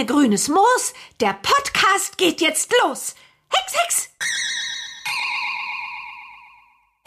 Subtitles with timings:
[0.00, 3.14] Mene grünes Moos, der Podcast geht jetzt los.
[3.50, 4.10] Hex, Hex!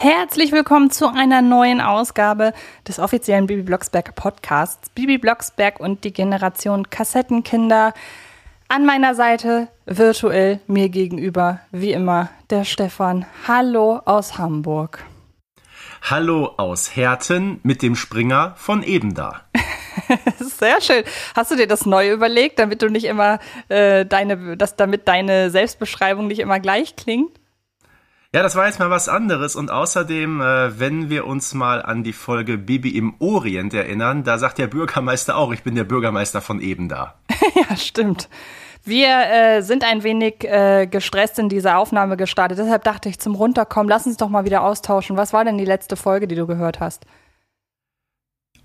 [0.00, 2.52] Herzlich willkommen zu einer neuen Ausgabe
[2.86, 4.90] des offiziellen Bibi Blocksberg Podcasts.
[4.90, 7.94] Bibi Blocksberg und die Generation Kassettenkinder.
[8.68, 13.26] An meiner Seite virtuell mir gegenüber, wie immer, der Stefan.
[13.48, 15.04] Hallo aus Hamburg.
[16.00, 19.40] Hallo aus Herten mit dem Springer von eben da.
[20.38, 21.04] Sehr schön.
[21.34, 25.50] Hast du dir das neu überlegt, damit du nicht immer äh, deine, dass damit deine
[25.50, 27.38] Selbstbeschreibung nicht immer gleich klingt?
[28.34, 32.02] Ja, das war jetzt mal was anderes und außerdem, äh, wenn wir uns mal an
[32.02, 36.40] die Folge Bibi im Orient erinnern, da sagt der Bürgermeister auch, ich bin der Bürgermeister
[36.40, 37.14] von eben da.
[37.54, 38.28] ja, stimmt.
[38.82, 42.58] Wir äh, sind ein wenig äh, gestresst in diese Aufnahme gestartet.
[42.58, 45.16] Deshalb dachte ich zum Runterkommen, lass uns doch mal wieder austauschen.
[45.16, 47.06] Was war denn die letzte Folge, die du gehört hast?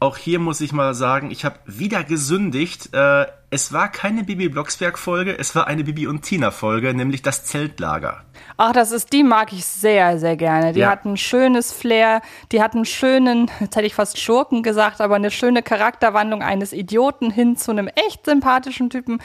[0.02, 2.94] Auch hier muss ich mal sagen, ich habe wieder gesündigt.
[2.94, 7.22] Äh, es war keine Bibi Blocksberg Folge, es war eine Bibi und Tina Folge, nämlich
[7.22, 8.24] das Zeltlager.
[8.56, 10.72] Ach, das ist, die mag ich sehr, sehr gerne.
[10.72, 10.92] Die Ja.
[10.92, 12.22] hat ein schönes Flair,
[12.54, 16.72] die hat einen schönen, jetzt hätte ich fast Schurken gesagt, aber eine schöne Charakterwandlung eines
[16.72, 19.20] Idioten hin zu einem echt sympathischen Typen.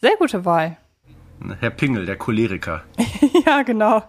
[0.00, 0.76] Sehr gute Wahl.
[1.60, 2.82] Herr Pingel, der Choleriker.
[3.46, 4.02] Ja, genau.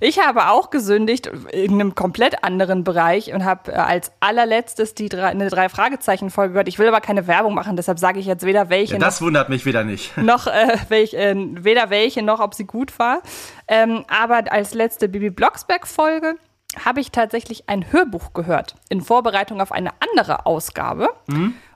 [0.00, 5.08] Ich habe auch gesündigt in einem komplett anderen Bereich und habe äh, als allerletztes die
[5.08, 6.68] drei, eine drei Fragezeichen Folge gehört.
[6.68, 9.48] Ich will aber keine Werbung machen, deshalb sage ich jetzt weder welche Ja, das wundert
[9.50, 10.16] mich wieder nicht.
[10.22, 13.22] noch äh, welch, äh, weder welche noch ob sie gut war.
[13.68, 16.36] Ähm, aber als letzte Bibi Blocksberg Folge
[16.84, 21.08] habe ich tatsächlich ein Hörbuch gehört in Vorbereitung auf eine andere Ausgabe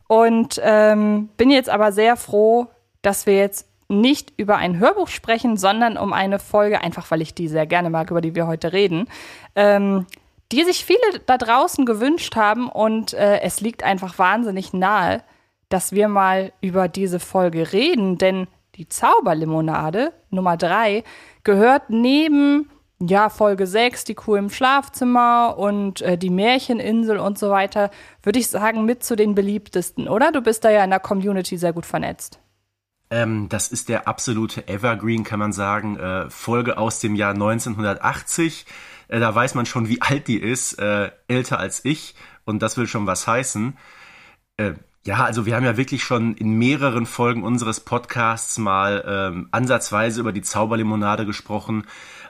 [0.06, 2.68] und ähm, bin jetzt aber sehr froh,
[3.00, 3.66] dass wir jetzt
[4.00, 7.90] nicht über ein Hörbuch sprechen, sondern um eine Folge, einfach weil ich die sehr gerne
[7.90, 9.06] mag, über die wir heute reden,
[9.54, 10.06] ähm,
[10.50, 15.22] die sich viele da draußen gewünscht haben und äh, es liegt einfach wahnsinnig nahe,
[15.68, 21.04] dass wir mal über diese Folge reden, denn die Zauberlimonade Nummer drei
[21.44, 22.70] gehört neben
[23.08, 27.90] ja, Folge 6, die Kuh im Schlafzimmer und äh, die Märcheninsel und so weiter,
[28.22, 30.30] würde ich sagen, mit zu den beliebtesten, oder?
[30.30, 32.38] Du bist da ja in der Community sehr gut vernetzt.
[33.12, 35.98] Ähm, das ist der absolute Evergreen, kann man sagen.
[35.98, 38.64] Äh, Folge aus dem Jahr 1980.
[39.08, 40.78] Äh, da weiß man schon, wie alt die ist.
[40.78, 42.14] Äh, älter als ich.
[42.46, 43.76] Und das will schon was heißen.
[44.56, 44.72] Äh,
[45.04, 50.20] ja, also wir haben ja wirklich schon in mehreren Folgen unseres Podcasts mal ähm, ansatzweise
[50.20, 51.84] über die Zauberlimonade gesprochen.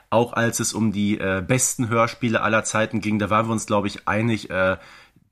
[0.09, 3.67] Auch als es um die äh, besten Hörspiele aller Zeiten ging, da waren wir uns,
[3.67, 4.75] glaube ich, einig, äh,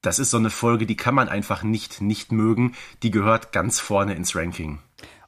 [0.02, 2.74] das ist so eine Folge, die kann man einfach nicht nicht mögen.
[3.04, 4.80] Die gehört ganz vorne ins Ranking.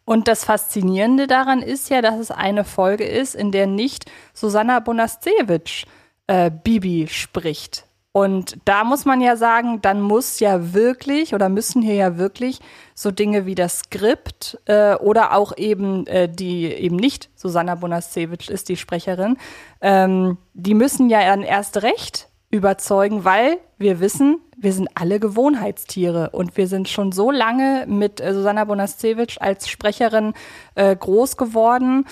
[0.05, 4.79] Und das Faszinierende daran ist ja, dass es eine Folge ist, in der nicht Susanna
[4.79, 5.85] Bonascevic
[6.27, 7.85] äh, Bibi spricht.
[8.15, 12.59] Und da muss man ja sagen, dann muss ja wirklich oder müssen hier ja wirklich
[12.93, 18.49] so Dinge wie das Skript äh, oder auch eben äh, die eben nicht Susanna Bonascevic
[18.49, 19.37] ist die Sprecherin,
[19.81, 26.29] ähm, die müssen ja dann erst recht überzeugen, weil wir wissen, wir sind alle Gewohnheitstiere
[26.31, 30.33] und wir sind schon so lange mit äh, Susanna Bonascevic als Sprecherin
[30.75, 32.05] äh, groß geworden,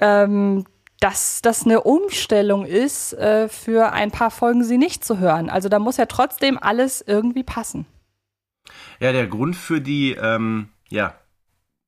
[0.00, 0.64] ähm,
[1.00, 5.50] dass das eine Umstellung ist, äh, für ein paar Folgen sie nicht zu hören.
[5.50, 7.86] Also da muss ja trotzdem alles irgendwie passen.
[9.00, 11.14] Ja, der Grund für die, ähm, ja,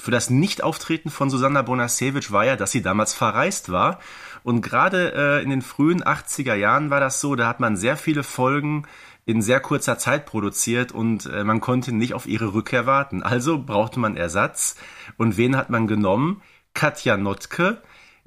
[0.00, 4.00] für das Nichtauftreten von Susanna Bonasewicz war ja, dass sie damals verreist war.
[4.42, 7.96] Und gerade äh, in den frühen 80er Jahren war das so, da hat man sehr
[7.96, 8.86] viele Folgen
[9.26, 13.22] in sehr kurzer Zeit produziert und äh, man konnte nicht auf ihre Rückkehr warten.
[13.22, 14.76] Also brauchte man Ersatz.
[15.18, 16.42] Und wen hat man genommen?
[16.74, 17.82] Katja Notke,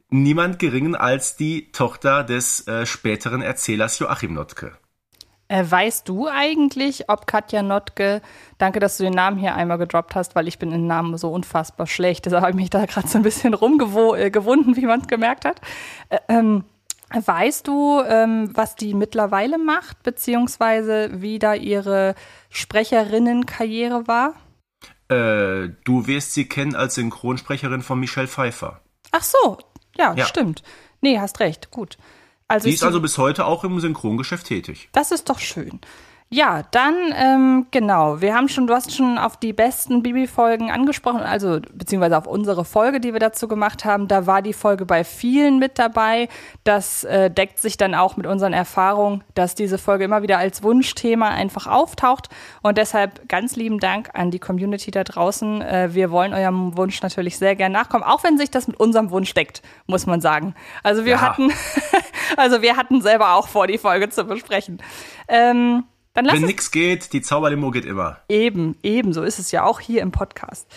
[0.10, 4.74] niemand geringen als die Tochter des äh, späteren Erzählers Joachim Notke.
[5.48, 8.22] Äh, weißt du eigentlich, ob Katja Notke,
[8.58, 11.32] danke, dass du den Namen hier einmal gedroppt hast, weil ich bin in Namen so
[11.32, 15.08] unfassbar schlecht, deshalb habe ich mich da gerade so ein bisschen rumgewunden, wie man es
[15.08, 15.62] gemerkt hat.
[16.10, 16.66] Äh, ähm,
[17.12, 22.16] weißt du, ähm, was die mittlerweile macht, beziehungsweise wie da ihre
[22.50, 24.34] Sprecherinnenkarriere war?
[25.10, 28.82] Äh, du wirst sie kennen als Synchronsprecherin von Michelle Pfeiffer.
[29.12, 29.58] Ach so,
[29.98, 30.26] ja, Ja.
[30.26, 30.62] stimmt.
[31.02, 31.98] Nee, hast recht, gut.
[32.48, 34.90] Also ich- ist also bis heute auch im Synchrongeschäft tätig.
[34.92, 35.80] Das ist doch schön.
[36.32, 38.22] Ja, dann, ähm, genau.
[38.22, 42.66] Wir haben schon, du hast schon auf die besten Bibi-Folgen angesprochen, also beziehungsweise auf unsere
[42.66, 44.08] Folge, die wir dazu gemacht haben.
[44.08, 46.30] Da war die Folge bei vielen mit dabei.
[46.64, 50.62] Das äh, deckt sich dann auch mit unseren Erfahrungen, dass diese Folge immer wieder als
[50.62, 52.30] Wunschthema einfach auftaucht.
[52.62, 55.64] Und deshalb ganz lieben Dank an die Community da draußen.
[55.64, 59.10] Äh, wir wollen eurem Wunsch natürlich sehr gern nachkommen, auch wenn sich das mit unserem
[59.10, 60.54] Wunsch deckt, muss man sagen.
[60.84, 61.22] Also wir Ja.
[61.22, 61.52] hatten,
[62.38, 64.78] also wir hatten selber auch vor, die Folge zu besprechen.
[65.28, 68.18] Ähm, dann lass Wenn nix geht, die Zauberlimo geht immer.
[68.30, 70.68] Eben, eben, so ist es ja auch hier im Podcast.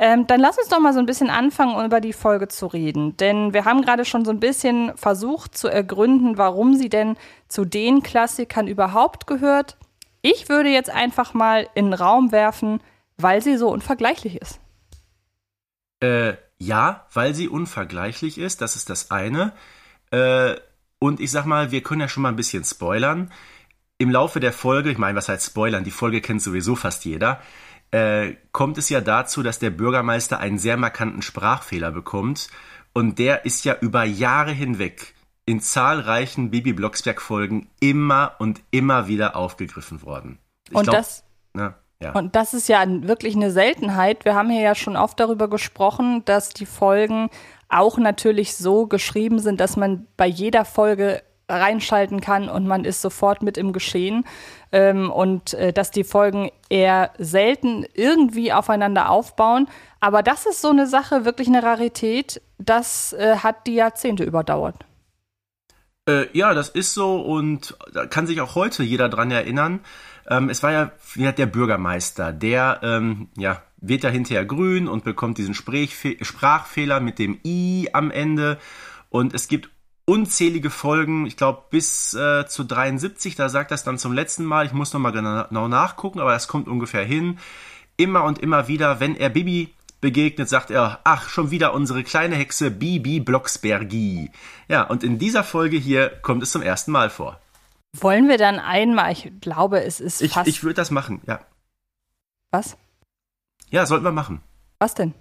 [0.00, 2.66] Ähm, dann lass uns doch mal so ein bisschen anfangen, um über die Folge zu
[2.68, 3.16] reden.
[3.16, 7.16] Denn wir haben gerade schon so ein bisschen versucht zu ergründen, warum sie denn
[7.48, 9.76] zu den Klassikern überhaupt gehört.
[10.22, 12.80] Ich würde jetzt einfach mal in den Raum werfen,
[13.16, 14.60] weil sie so unvergleichlich ist.
[16.00, 19.52] Äh, ja, weil sie unvergleichlich ist, das ist das eine.
[20.12, 20.54] Äh,
[21.00, 23.32] und ich sag mal, wir können ja schon mal ein bisschen spoilern.
[23.98, 25.84] Im Laufe der Folge, ich meine, was heißt spoilern?
[25.84, 27.40] Die Folge kennt sowieso fast jeder.
[27.90, 32.48] Äh, kommt es ja dazu, dass der Bürgermeister einen sehr markanten Sprachfehler bekommt.
[32.92, 35.14] Und der ist ja über Jahre hinweg
[35.46, 40.38] in zahlreichen Bibi Blocksberg-Folgen immer und immer wieder aufgegriffen worden.
[40.68, 41.24] Ich Und glaub, das
[41.54, 42.12] Ne, ja.
[42.12, 44.24] Und das ist ja wirklich eine Seltenheit.
[44.24, 47.30] Wir haben hier ja schon oft darüber gesprochen, dass die Folgen
[47.68, 53.00] auch natürlich so geschrieben sind, dass man bei jeder Folge reinschalten kann und man ist
[53.00, 54.24] sofort mit im Geschehen.
[54.70, 59.68] Ähm, und äh, dass die Folgen eher selten irgendwie aufeinander aufbauen.
[60.00, 62.42] Aber das ist so eine Sache, wirklich eine Rarität.
[62.58, 64.84] Das äh, hat die Jahrzehnte überdauert.
[66.08, 69.80] Äh, ja, das ist so und da kann sich auch heute jeder dran erinnern.
[70.28, 75.04] Ähm, es war ja ja, der Bürgermeister, der ähm, ja, wird ja hinterher grün und
[75.04, 78.58] bekommt diesen Sprechfe Sprachfehler mit dem I am Ende.
[79.10, 79.70] Und es gibt
[80.08, 84.66] unzählige Folgen, ich glaube bis äh, zu 73, da sagt das dann zum letzten Mal,
[84.66, 87.38] ich muss nochmal genau nachgucken, aber das kommt ungefähr hin.
[87.96, 92.36] Immer und immer wieder, wenn er Bibi begegnet, sagt er, ach, schon wieder unsere kleine
[92.36, 94.30] Hexe Bibi Blocksbergi.
[94.68, 97.40] Ja, und in dieser Folge hier kommt es zum ersten Mal vor.
[97.96, 100.48] Wollen wir dann einmal, ich glaube, es ist Ich, fast.
[100.48, 101.40] ich würde das machen, ja.
[102.50, 102.76] was?
[103.70, 104.40] Ja, sollten wir machen.
[104.78, 105.12] Was denn?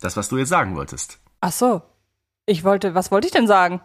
[0.00, 1.18] Das, was du jetzt sagen wolltest.
[1.40, 1.82] Ach so.
[2.48, 3.82] Ich wollte, was wollte ich denn sagen?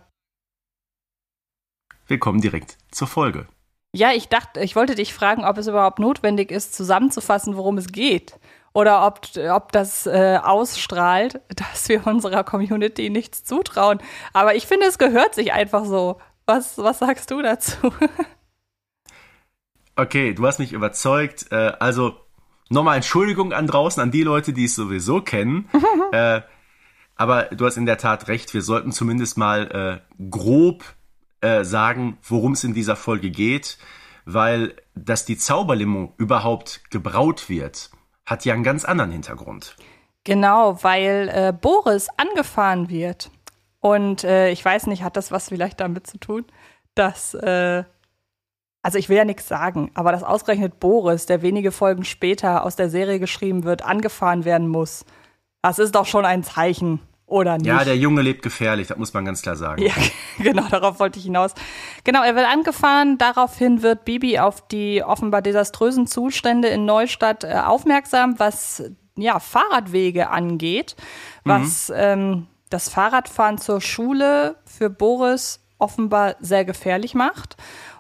[2.07, 3.45] Wir kommen direkt zur Folge.
[3.93, 7.91] Ja, ich dachte, ich wollte dich fragen, ob es überhaupt notwendig ist, zusammenzufassen, worum es
[7.91, 8.39] geht.
[8.71, 13.99] Oder ob, ob das äh, ausstrahlt, dass wir unserer Community nichts zutrauen.
[14.31, 16.21] Aber ich finde, es gehört sich einfach so.
[16.45, 17.77] Was, was sagst du dazu?
[19.95, 21.51] Okay, du hast mich überzeugt.
[21.51, 22.15] Äh, also
[22.69, 25.69] nochmal Entschuldigung an draußen, an die Leute, die es sowieso kennen.
[26.11, 26.41] äh,
[27.15, 30.83] aber du hast in der Tat recht, wir sollten zumindest mal äh, grob
[31.41, 33.77] äh, sagen, worum es in dieser Folge geht,
[34.25, 37.89] weil dass die Zauberlimo überhaupt gebraut wird,
[38.25, 39.75] hat ja einen ganz anderen Hintergrund.
[40.23, 43.29] Genau, weil äh, Boris angefahren wird.
[43.81, 46.45] Und äh, ich weiß nicht, hat das was vielleicht damit zu tun,
[46.95, 47.83] dass, äh,
[48.81, 52.77] also ich will ja nichts sagen, aber dass ausgerechnet Boris, der wenige Folgen später aus
[52.77, 55.05] der Serie geschrieben wird, angefahren werden muss.
[55.63, 57.65] Das ist doch schon ein Zeichen, oder nicht?
[57.65, 59.81] Ja, der Junge lebt gefährlich, das muss man ganz klar sagen.
[59.81, 59.93] Ja,
[60.37, 61.53] genau, darauf wollte ich hinaus.
[62.03, 63.17] Genau, er wird angefahren.
[63.17, 68.83] Daraufhin wird Bibi auf die offenbar desaströsen Zustände in Neustadt äh, aufmerksam, was
[69.15, 70.95] ja Fahrradwege angeht,
[71.45, 77.55] was ähm, das Fahrradfahren zur Schule für Boris offenbar sehr gefährlich macht.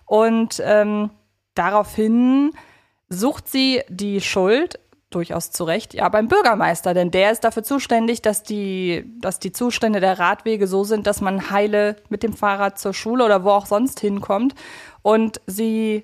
[0.05, 1.11] Und ähm,
[1.55, 2.51] daraufhin
[3.09, 4.79] sucht sie die Schuld
[5.15, 9.51] durchaus zu Recht, ja, beim Bürgermeister, denn der ist dafür zuständig, dass die, dass die
[9.51, 13.49] Zustände der Radwege so sind, dass man heile mit dem Fahrrad zur Schule oder wo
[13.49, 14.55] auch sonst hinkommt.
[15.01, 16.03] Und sie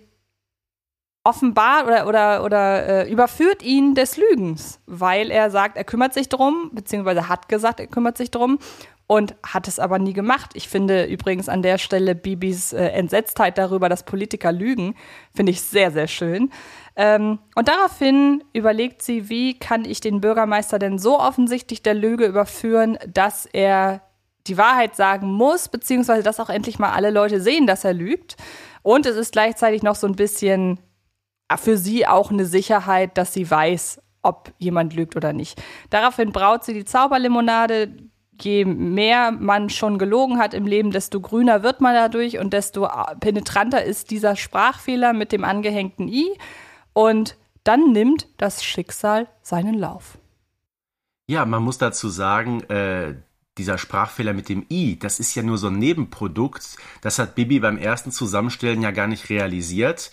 [1.30, 6.28] offenbart oder, oder, oder äh, überführt ihn des Lügens, weil er sagt, er kümmert sich
[6.28, 8.58] drum, beziehungsweise hat gesagt, er kümmert sich drum
[9.06, 10.52] und hat es aber nie gemacht.
[10.54, 14.96] Ich finde übrigens an der Stelle Bibis äh, Entsetztheit darüber, dass Politiker lügen,
[15.34, 16.52] finde ich sehr, sehr schön.
[16.96, 22.26] Ähm, und daraufhin überlegt sie, wie kann ich den Bürgermeister denn so offensichtlich der Lüge
[22.26, 24.02] überführen, dass er
[24.48, 28.36] die Wahrheit sagen muss, beziehungsweise dass auch endlich mal alle Leute sehen, dass er lügt.
[28.84, 30.80] Und es ist gleichzeitig noch so ein bisschen
[31.58, 35.62] für sie auch eine Sicherheit, dass sie weiß, ob jemand lügt oder nicht.
[35.90, 37.96] Daraufhin braut sie die Zauberlimonade.
[38.42, 42.88] Je mehr man schon gelogen hat im Leben, desto grüner wird man dadurch und desto
[43.20, 46.38] penetranter ist dieser Sprachfehler mit dem angehängten i.
[46.94, 50.18] Und dann nimmt das Schicksal seinen Lauf.
[51.28, 53.16] Ja, man muss dazu sagen, äh,
[53.58, 56.78] dieser Sprachfehler mit dem i, das ist ja nur so ein Nebenprodukt.
[57.02, 60.12] Das hat Bibi beim ersten Zusammenstellen ja gar nicht realisiert.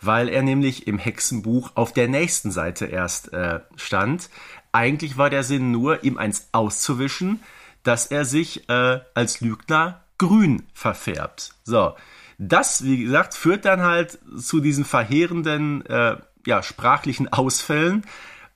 [0.00, 4.30] Weil er nämlich im Hexenbuch auf der nächsten Seite erst äh, stand.
[4.72, 7.40] Eigentlich war der Sinn nur, ihm eins auszuwischen,
[7.82, 11.54] dass er sich äh, als Lügner grün verfärbt.
[11.64, 11.94] So,
[12.38, 18.04] das, wie gesagt, führt dann halt zu diesen verheerenden, äh, ja, sprachlichen Ausfällen.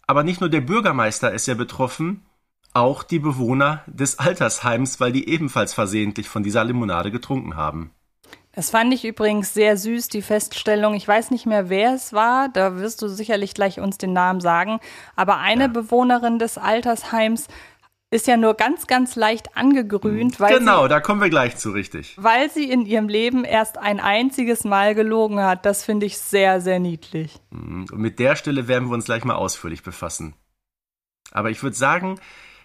[0.07, 2.25] Aber nicht nur der Bürgermeister ist ja betroffen,
[2.75, 7.91] auch die Bewohner des Altersheims, weil die ebenfalls versehentlich von dieser Limonade getrunken haben.
[8.55, 10.95] Das fand ich übrigens sehr süß, die Feststellung.
[10.95, 12.51] Ich weiß nicht mehr, wer es war.
[12.51, 14.79] Da wirst du sicherlich gleich uns den Namen sagen.
[15.17, 15.69] Aber eine ja.
[15.69, 17.49] Bewohnerin des Altersheims
[18.11, 20.39] ist ja nur ganz, ganz leicht angegrünt.
[20.39, 22.15] Weil genau, sie, da kommen wir gleich zu, richtig.
[22.19, 25.65] Weil sie in ihrem Leben erst ein einziges Mal gelogen hat.
[25.65, 27.41] Das finde ich sehr, sehr niedlich.
[27.51, 27.87] Mhm.
[27.91, 30.35] Und mit der Stelle werden wir uns gleich mal ausführlich befassen.
[31.31, 32.21] Aber ich würde sagen,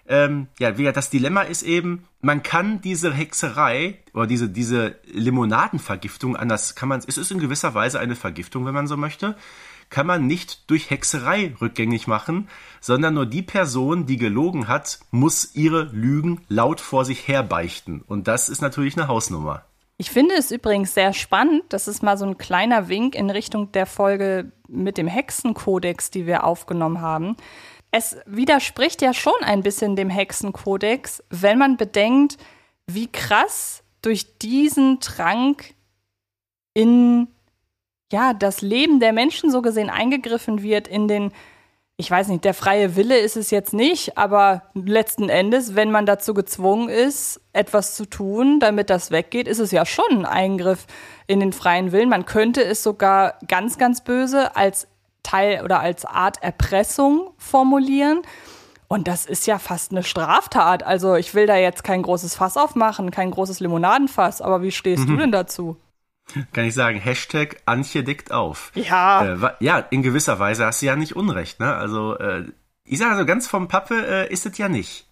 [0.08, 6.76] ähm, ja, das Dilemma ist eben, man kann diese Hexerei oder diese, diese Limonadenvergiftung anders
[6.76, 9.36] kann man, es ist in gewisser Weise eine Vergiftung, wenn man so möchte,
[9.90, 12.50] kann man nicht durch Hexerei rückgängig machen,
[12.82, 18.02] sondern nur die Person, die gelogen hat, muss ihre Lügen laut vor sich herbeichten.
[18.02, 19.64] Und das ist natürlich eine Hausnummer.
[20.00, 23.72] Ich finde es übrigens sehr spannend, das ist mal so ein kleiner Wink in Richtung
[23.72, 27.36] der Folge mit dem Hexenkodex, die wir aufgenommen haben.
[27.98, 32.38] Es widerspricht ja schon ein bisschen dem Hexenkodex, wenn man bedenkt,
[32.86, 35.74] wie krass durch diesen Trank
[36.76, 37.28] in
[38.14, 41.32] ja, das Leben der Menschen so gesehen eingegriffen wird in den,
[41.98, 46.06] ich weiß nicht, der freie Wille ist es jetzt nicht, aber letzten Endes, wenn man
[46.06, 50.86] dazu gezwungen ist, etwas zu tun, damit das weggeht, ist es ja schon ein Eingriff
[51.26, 52.10] in den freien Willen.
[52.10, 54.88] Man könnte es sogar ganz, ganz böse als
[55.28, 58.22] Teil oder als Art Erpressung formulieren.
[58.88, 60.84] Und das ist ja fast eine Straftat.
[60.84, 65.04] Also ich will da jetzt kein großes Fass aufmachen, kein großes Limonadenfass, aber wie stehst
[65.04, 65.08] mhm.
[65.08, 65.78] du denn dazu?
[66.54, 68.72] Kann ich sagen, Hashtag Antje deckt auf.
[68.76, 69.34] Ja.
[69.34, 71.74] Äh, ja, in gewisser Weise hast du ja nicht Unrecht, ne?
[71.74, 72.46] Also, äh,
[72.84, 75.08] ich sage also ganz vom Pappe äh, ist es ja nicht.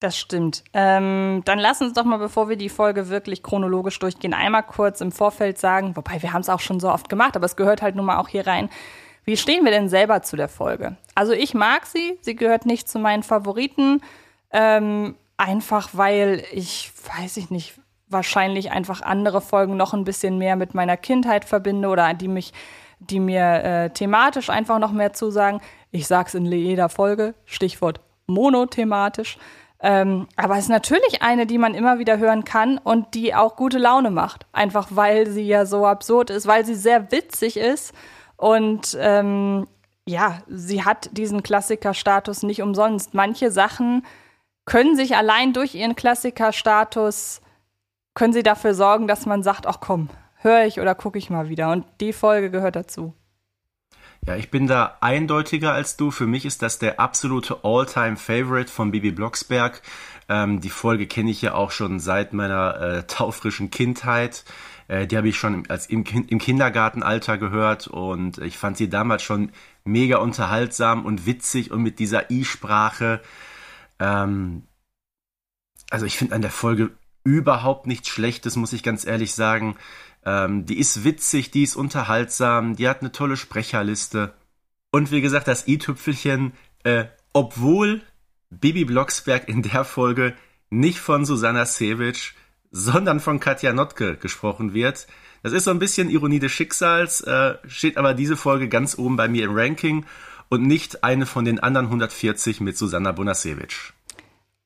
[0.00, 0.64] Das stimmt.
[0.72, 5.00] Ähm, dann lass uns doch mal, bevor wir die Folge wirklich chronologisch durchgehen, einmal kurz
[5.00, 7.82] im Vorfeld sagen, wobei wir haben es auch schon so oft gemacht, aber es gehört
[7.82, 8.68] halt nun mal auch hier rein.
[9.24, 10.96] Wie stehen wir denn selber zu der Folge?
[11.14, 14.00] Also ich mag sie, sie gehört nicht zu meinen Favoriten,
[14.50, 17.74] ähm, einfach weil ich, weiß ich nicht,
[18.08, 22.52] wahrscheinlich einfach andere Folgen noch ein bisschen mehr mit meiner Kindheit verbinde oder die mich,
[22.98, 25.60] die mir äh, thematisch einfach noch mehr zusagen.
[25.90, 29.38] Ich sag's in jeder Folge, Stichwort monothematisch.
[29.84, 33.56] Ähm, aber es ist natürlich eine, die man immer wieder hören kann und die auch
[33.56, 34.46] gute Laune macht.
[34.52, 37.92] Einfach weil sie ja so absurd ist, weil sie sehr witzig ist.
[38.42, 39.68] Und ähm,
[40.04, 43.14] ja, sie hat diesen Klassikerstatus nicht umsonst.
[43.14, 44.04] Manche Sachen
[44.64, 47.40] können sich allein durch ihren Klassikerstatus
[48.14, 51.50] können sie dafür sorgen, dass man sagt, ach komm, höre ich oder gucke ich mal
[51.50, 51.70] wieder.
[51.70, 53.14] Und die Folge gehört dazu.
[54.26, 56.10] Ja, ich bin da eindeutiger als du.
[56.10, 59.82] Für mich ist das der absolute All-Time-Favorite von Bibi Blocksberg.
[60.28, 64.44] Ähm, die Folge kenne ich ja auch schon seit meiner äh, taufrischen Kindheit.
[64.88, 69.22] Äh, die habe ich schon als im, im Kindergartenalter gehört und ich fand sie damals
[69.22, 69.52] schon
[69.84, 73.20] mega unterhaltsam und witzig und mit dieser I-Sprache.
[73.98, 74.62] Ähm,
[75.90, 76.90] also ich finde an der Folge
[77.24, 79.76] überhaupt nichts Schlechtes, muss ich ganz ehrlich sagen.
[80.24, 84.34] Ähm, die ist witzig, die ist unterhaltsam, die hat eine tolle Sprecherliste.
[84.90, 86.52] Und wie gesagt, das i-Tüpfelchen,
[86.84, 88.02] äh, obwohl
[88.50, 90.34] Bibi Blocksberg in der Folge
[90.70, 92.34] nicht von Susanna Sevic,
[92.72, 95.06] sondern von Katja Notke gesprochen wird.
[95.42, 99.16] Das ist so ein bisschen Ironie des Schicksals, äh, steht aber diese Folge ganz oben
[99.16, 100.06] bei mir im Ranking
[100.48, 103.92] und nicht eine von den anderen 140 mit Susanna Bonasewicz.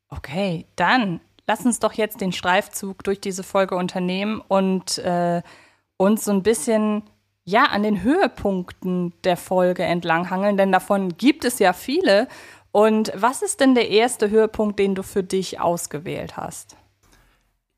[0.09, 5.41] Okay, dann lass uns doch jetzt den Streifzug durch diese Folge unternehmen und äh,
[5.97, 7.03] uns so ein bisschen
[7.43, 12.27] ja an den Höhepunkten der Folge entlanghangeln, denn davon gibt es ja viele.
[12.71, 16.77] Und was ist denn der erste Höhepunkt, den du für dich ausgewählt hast?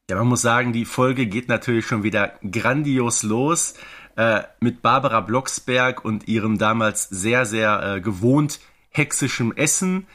[0.10, 3.76] Ja, man muss sagen, die Folge geht natürlich schon wieder grandios los
[4.16, 10.08] äh, mit Barbara Blocksberg und ihrem damals sehr, sehr äh, gewohnt hexischem Essen.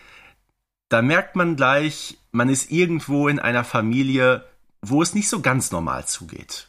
[0.89, 4.45] Da merkt man gleich, man ist irgendwo in einer Familie,
[4.83, 6.69] wo es nicht so ganz normal zugeht.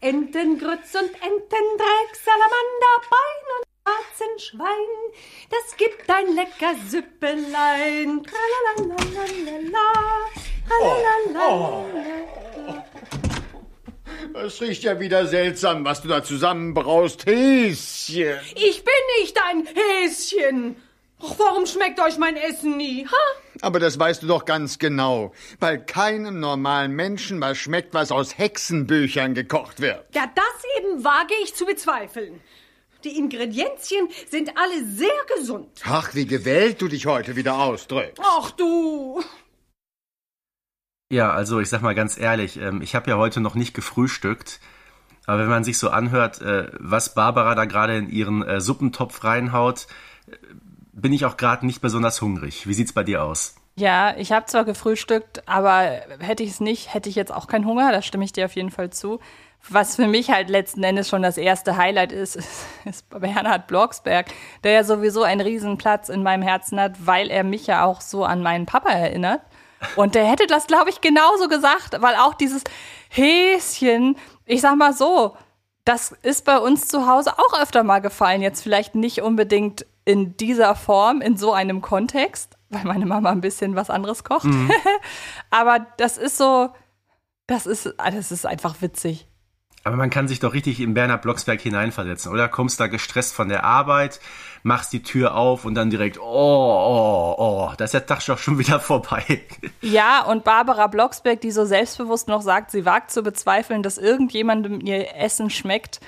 [0.00, 4.92] Entengrütz und Entendreck, Salamander, Bein und schwarzen Schwein,
[5.50, 8.22] das gibt ein lecker Süppelein.
[10.68, 10.96] Oh,
[11.48, 11.84] oh.
[14.34, 18.38] Es riecht ja wieder seltsam, was du da zusammenbraust, Häschen.
[18.54, 20.76] Ich bin nicht ein Häschen.
[21.18, 23.06] Och, warum schmeckt euch mein Essen nie?
[23.06, 23.40] Ha?
[23.62, 28.36] Aber das weißt du doch ganz genau, weil keinem normalen Menschen was schmeckt, was aus
[28.36, 30.04] Hexenbüchern gekocht wird.
[30.14, 30.44] Ja, das
[30.76, 32.42] eben wage ich zu bezweifeln.
[33.04, 35.80] Die Ingredienzien sind alle sehr gesund.
[35.84, 38.20] Ach, wie gewählt du dich heute wieder ausdrückst.
[38.22, 39.22] Ach du.
[41.10, 44.60] Ja, also ich sag mal ganz ehrlich, ähm, ich habe ja heute noch nicht gefrühstückt.
[45.26, 49.24] Aber wenn man sich so anhört, äh, was Barbara da gerade in ihren äh, Suppentopf
[49.24, 49.86] reinhaut,
[50.28, 50.36] äh,
[50.92, 52.66] bin ich auch gerade nicht besonders hungrig.
[52.66, 53.56] Wie sieht's bei dir aus?
[53.78, 57.66] Ja, ich habe zwar gefrühstückt, aber hätte ich es nicht, hätte ich jetzt auch keinen
[57.66, 59.20] Hunger, da stimme ich dir auf jeden Fall zu.
[59.68, 62.36] Was für mich halt letzten Endes schon das erste Highlight ist,
[62.84, 64.26] ist, Bernhard Blocksberg,
[64.64, 68.24] der ja sowieso einen Riesenplatz in meinem Herzen hat, weil er mich ja auch so
[68.24, 69.42] an meinen Papa erinnert.
[69.94, 72.64] Und der hätte das, glaube ich, genauso gesagt, weil auch dieses
[73.08, 75.36] Häschen, ich sag mal so,
[75.84, 78.42] das ist bei uns zu Hause auch öfter mal gefallen.
[78.42, 83.40] Jetzt vielleicht nicht unbedingt in dieser Form, in so einem Kontext, weil meine Mama ein
[83.40, 84.44] bisschen was anderes kocht.
[84.44, 84.70] Mhm.
[85.50, 86.70] Aber das ist so,
[87.46, 89.28] das ist, das ist einfach witzig.
[89.86, 92.48] Aber man kann sich doch richtig in Bernhard Blocksberg hineinversetzen, oder?
[92.48, 94.18] Kommst da gestresst von der Arbeit,
[94.64, 98.36] machst die Tür auf und dann direkt, oh, oh, oh, da ist der Tag doch
[98.36, 99.22] schon wieder vorbei.
[99.82, 104.80] Ja, und Barbara Blocksberg, die so selbstbewusst noch sagt, sie wagt zu bezweifeln, dass irgendjemandem
[104.80, 106.00] ihr Essen schmeckt.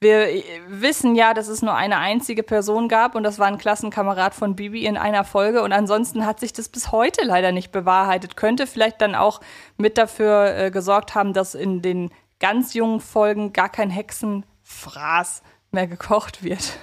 [0.00, 0.26] Wir
[0.66, 4.56] wissen ja, dass es nur eine einzige Person gab und das war ein Klassenkamerad von
[4.56, 8.36] Bibi in einer Folge und ansonsten hat sich das bis heute leider nicht bewahrheitet.
[8.36, 9.40] Könnte vielleicht dann auch
[9.76, 12.10] mit dafür äh, gesorgt haben, dass in den
[12.40, 16.78] ganz jungen Folgen gar kein Hexenfraß mehr gekocht wird.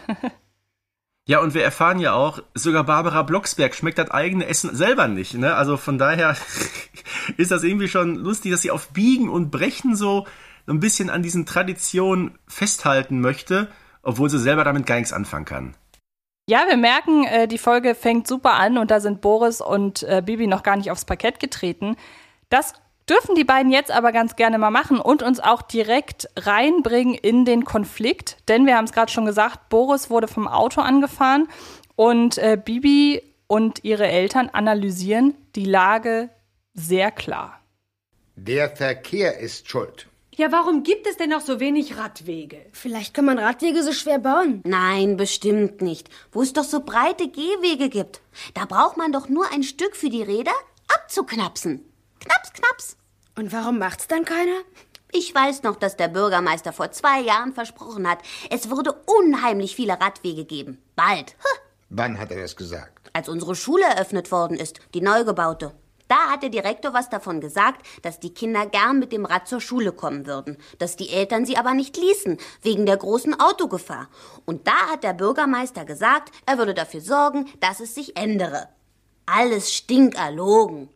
[1.30, 5.34] Ja, und wir erfahren ja auch, sogar Barbara Blocksberg schmeckt das eigene Essen selber nicht.
[5.34, 5.56] Ne?
[5.56, 6.38] Also von daher
[7.38, 10.26] ist das irgendwie schon lustig, dass sie auf Biegen und Brechen so
[10.68, 13.68] ein bisschen an diesen Traditionen festhalten möchte,
[14.04, 15.76] obwohl sie selber damit gar nichts anfangen kann.
[16.50, 20.24] Ja, wir merken, äh, die Folge fängt super an und da sind Boris und äh,
[20.26, 21.98] Bibi noch gar nicht aufs Parkett getreten.
[22.48, 22.74] Das
[23.10, 27.46] dürfen die beiden jetzt aber ganz gerne mal machen und uns auch direkt reinbringen in
[27.46, 28.38] den Konflikt.
[28.48, 31.48] Denn wir haben es gerade schon gesagt, Boris wurde vom Auto angefahren
[31.96, 36.30] und äh, Bibi und ihre Eltern analysieren die Lage
[36.74, 37.62] sehr klar.
[38.36, 40.08] Der Verkehr ist schuld.
[40.36, 42.64] Ja, warum gibt es denn noch so wenig Radwege?
[42.72, 44.62] Vielleicht kann man Radwege so schwer bauen.
[44.66, 46.10] Nein, bestimmt nicht.
[46.32, 48.22] Wo es doch so breite Gehwege gibt.
[48.54, 50.54] Da braucht man doch nur ein Stück für die Räder
[50.94, 51.84] abzuknapsen.
[52.20, 52.97] Knaps, knaps.
[53.38, 54.62] Und warum macht's dann keiner?
[55.12, 58.20] Ich weiß noch, dass der Bürgermeister vor zwei Jahren versprochen hat,
[58.50, 60.82] es würde unheimlich viele Radwege geben.
[60.96, 61.36] Bald.
[61.44, 61.60] Huh.
[61.90, 63.12] Wann hat er das gesagt?
[63.14, 65.74] Als unsere Schule eröffnet worden ist, die neu gebaute.
[66.08, 69.62] Da hat der Direktor was davon gesagt, dass die Kinder gern mit dem Rad zur
[69.62, 74.10] Schule kommen würden, dass die Eltern sie aber nicht ließen, wegen der großen Autogefahr.
[74.46, 78.70] Und da hat der Bürgermeister gesagt, er würde dafür sorgen, dass es sich ändere.
[79.26, 80.90] Alles stinkerlogen.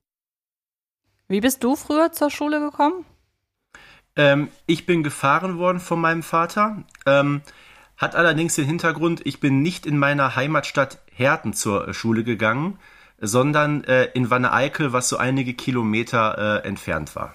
[1.32, 3.06] Wie bist du früher zur Schule gekommen?
[4.18, 6.84] Ähm, ich bin gefahren worden von meinem Vater.
[7.06, 7.42] Ähm,
[7.96, 12.80] hat allerdings den Hintergrund, ich bin nicht in meiner Heimatstadt Herten zur äh, Schule gegangen,
[13.18, 17.34] sondern äh, in Wanne-Eickel, was so einige Kilometer äh, entfernt war.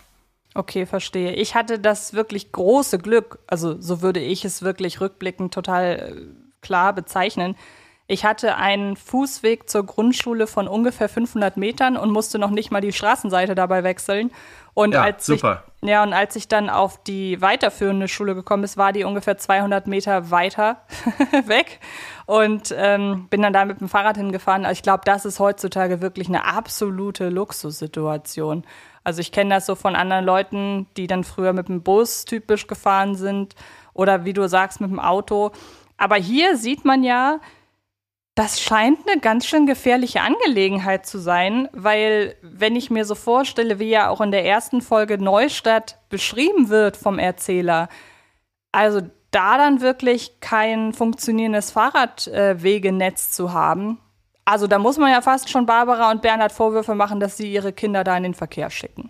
[0.55, 1.33] Okay, verstehe.
[1.33, 6.61] Ich hatte das wirklich große Glück, also so würde ich es wirklich rückblickend total äh,
[6.61, 7.57] klar bezeichnen,
[8.09, 12.81] ich hatte einen Fußweg zur Grundschule von ungefähr 500 Metern und musste noch nicht mal
[12.81, 14.31] die Straßenseite dabei wechseln.
[14.75, 15.65] Und ja, als super.
[15.81, 19.39] Ich, ja, und als ich dann auf die weiterführende Schule gekommen ist, war die ungefähr
[19.39, 20.83] 200 Meter weiter
[21.47, 21.81] weg
[22.27, 24.65] und ähm, bin dann da mit dem Fahrrad hingefahren.
[24.65, 28.65] Also ich glaube, das ist heutzutage wirklich eine absolute Luxussituation.
[29.03, 32.67] Also ich kenne das so von anderen Leuten, die dann früher mit dem Bus typisch
[32.69, 33.57] gefahren sind
[33.95, 35.51] oder wie du sagst mit dem Auto.
[35.97, 37.41] Aber hier sieht man ja,
[38.37, 43.79] das scheint eine ganz schön gefährliche Angelegenheit zu sein, weil wenn ich mir so vorstelle,
[43.79, 47.89] wie ja auch in der ersten Folge Neustadt beschrieben wird vom Erzähler,
[48.73, 53.99] also da dann wirklich kein funktionierendes Fahrradwegenetz zu haben,
[54.45, 57.73] also da muss man ja fast schon Barbara und Bernhard Vorwürfe machen, dass sie ihre
[57.73, 59.09] Kinder da in den Verkehr schicken.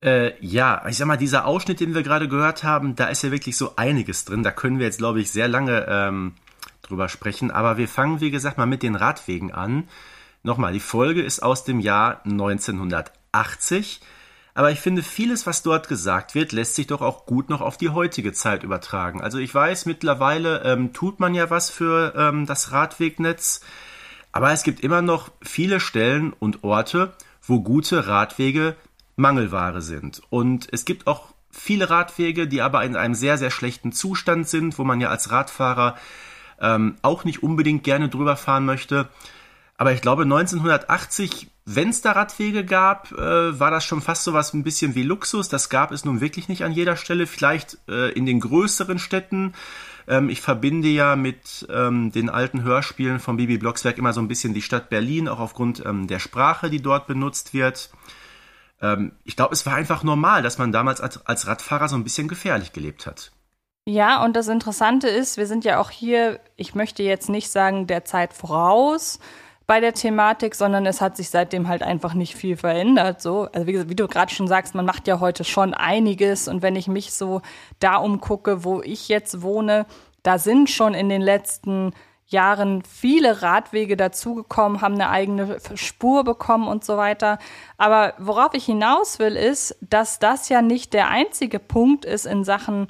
[0.00, 3.32] Äh, ja, ich sag mal, dieser Ausschnitt, den wir gerade gehört haben, da ist ja
[3.32, 4.44] wirklich so einiges drin.
[4.44, 6.34] Da können wir jetzt, glaube ich, sehr lange ähm,
[6.88, 7.50] drüber sprechen.
[7.50, 9.88] Aber wir fangen, wie gesagt, mal mit den Radwegen an.
[10.42, 14.00] Nochmal, die Folge ist aus dem Jahr 1980.
[14.54, 17.76] Aber ich finde, vieles, was dort gesagt wird, lässt sich doch auch gut noch auf
[17.76, 19.20] die heutige Zeit übertragen.
[19.20, 23.60] Also ich weiß, mittlerweile ähm, tut man ja was für ähm, das Radwegnetz.
[24.32, 28.74] Aber es gibt immer noch viele Stellen und Orte, wo gute Radwege
[29.14, 30.22] Mangelware sind.
[30.28, 34.78] Und es gibt auch viele Radwege, die aber in einem sehr, sehr schlechten Zustand sind,
[34.78, 35.96] wo man ja als Radfahrer
[36.60, 39.08] ähm, auch nicht unbedingt gerne drüber fahren möchte.
[39.76, 44.32] Aber ich glaube, 1980, wenn es da Radwege gab, äh, war das schon fast so
[44.32, 45.48] was ein bisschen wie Luxus.
[45.48, 47.28] Das gab es nun wirklich nicht an jeder Stelle.
[47.28, 49.54] Vielleicht äh, in den größeren Städten.
[50.08, 54.28] Ähm, ich verbinde ja mit ähm, den alten Hörspielen von Bibi Blocksberg immer so ein
[54.28, 57.90] bisschen die Stadt Berlin, auch aufgrund ähm, der Sprache, die dort benutzt wird.
[58.80, 62.04] Ähm, ich glaube, es war einfach normal, dass man damals als, als Radfahrer so ein
[62.04, 63.30] bisschen gefährlich gelebt hat.
[63.88, 67.86] Ja, und das Interessante ist, wir sind ja auch hier, ich möchte jetzt nicht sagen,
[67.86, 69.18] der Zeit voraus
[69.66, 73.22] bei der Thematik, sondern es hat sich seitdem halt einfach nicht viel verändert.
[73.22, 76.48] So, also wie, wie du gerade schon sagst, man macht ja heute schon einiges.
[76.48, 77.40] Und wenn ich mich so
[77.80, 79.86] da umgucke, wo ich jetzt wohne,
[80.22, 81.94] da sind schon in den letzten
[82.26, 87.38] Jahren viele Radwege dazugekommen, haben eine eigene Spur bekommen und so weiter.
[87.78, 92.44] Aber worauf ich hinaus will, ist, dass das ja nicht der einzige Punkt ist in
[92.44, 92.88] Sachen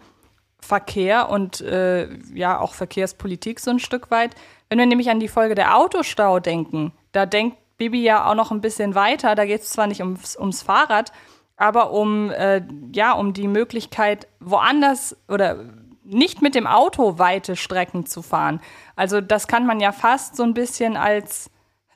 [0.60, 4.34] Verkehr und äh, ja auch Verkehrspolitik so ein Stück weit.
[4.68, 8.50] Wenn wir nämlich an die Folge der Autostau denken, da denkt Bibi ja auch noch
[8.50, 9.34] ein bisschen weiter.
[9.34, 11.12] Da geht es zwar nicht ums, ums Fahrrad,
[11.56, 15.64] aber um äh, ja um die Möglichkeit woanders oder
[16.04, 18.60] nicht mit dem Auto weite Strecken zu fahren.
[18.96, 21.50] Also das kann man ja fast so ein bisschen als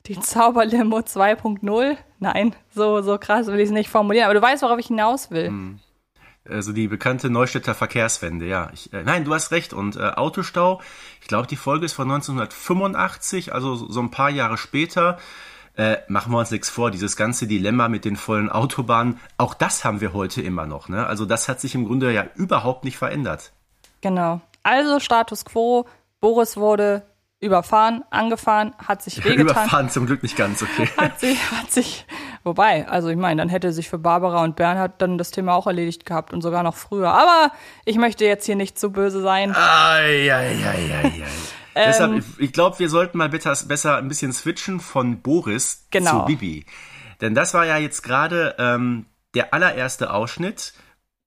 [0.05, 1.97] die Zauberlimo 2.0.
[2.19, 5.31] Nein, so, so krass will ich es nicht formulieren, aber du weißt, worauf ich hinaus
[5.31, 5.47] will.
[5.47, 5.79] Hm.
[6.49, 8.69] Also die bekannte Neustädter Verkehrswende, ja.
[8.73, 9.73] Ich, äh, nein, du hast recht.
[9.73, 10.81] Und äh, Autostau,
[11.21, 15.19] ich glaube, die Folge ist von 1985, also so ein paar Jahre später.
[15.75, 19.83] Äh, machen wir uns nichts vor, dieses ganze Dilemma mit den vollen Autobahnen, auch das
[19.83, 20.87] haben wir heute immer noch.
[20.87, 21.07] Ne?
[21.07, 23.51] Also das hat sich im Grunde ja überhaupt nicht verändert.
[24.01, 24.39] Genau.
[24.61, 25.87] Also Status quo,
[26.21, 27.01] Boris wurde
[27.43, 29.39] überfahren, angefahren, hat sich wehgetan.
[29.39, 30.89] überfahren zum Glück nicht ganz, okay.
[30.97, 32.05] hat sich, hat sich,
[32.43, 35.67] wobei, also ich meine, dann hätte sich für Barbara und Bernhard dann das Thema auch
[35.67, 37.11] erledigt gehabt und sogar noch früher.
[37.11, 37.51] Aber
[37.85, 39.55] ich möchte jetzt hier nicht zu böse sein.
[39.55, 41.23] Ai, ai, ai, ai, ai.
[41.75, 46.19] Deshalb, ich, glaube, wir sollten mal besser, besser ein bisschen switchen von Boris genau.
[46.19, 46.65] zu Bibi.
[47.21, 50.73] Denn das war ja jetzt gerade ähm, der allererste Ausschnitt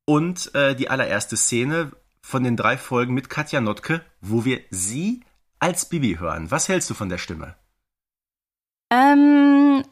[0.05, 5.23] und äh, die allererste Szene von den drei Folgen mit Katja Notke, wo wir sie
[5.59, 6.51] als Bibi hören.
[6.51, 7.55] Was hältst du von der Stimme?
[8.91, 9.83] Ähm,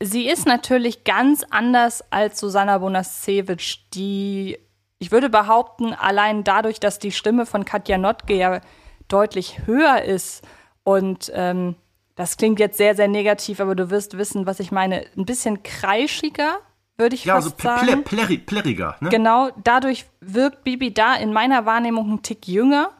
[0.00, 4.58] sie ist natürlich ganz anders als Susanna Bonasewicz, die,
[4.98, 8.60] ich würde behaupten, allein dadurch, dass die Stimme von Katja Notke ja
[9.08, 10.46] deutlich höher ist
[10.84, 11.76] und ähm,
[12.14, 15.62] das klingt jetzt sehr, sehr negativ, aber du wirst wissen, was ich meine, ein bisschen
[15.62, 16.58] kreischiger,
[16.96, 17.88] würde ich ja, fast also sagen.
[17.88, 18.96] Ja, also plär, plärriger.
[19.00, 19.08] Ne?
[19.08, 22.90] Genau, dadurch wirkt Bibi da in meiner Wahrnehmung ein Tick jünger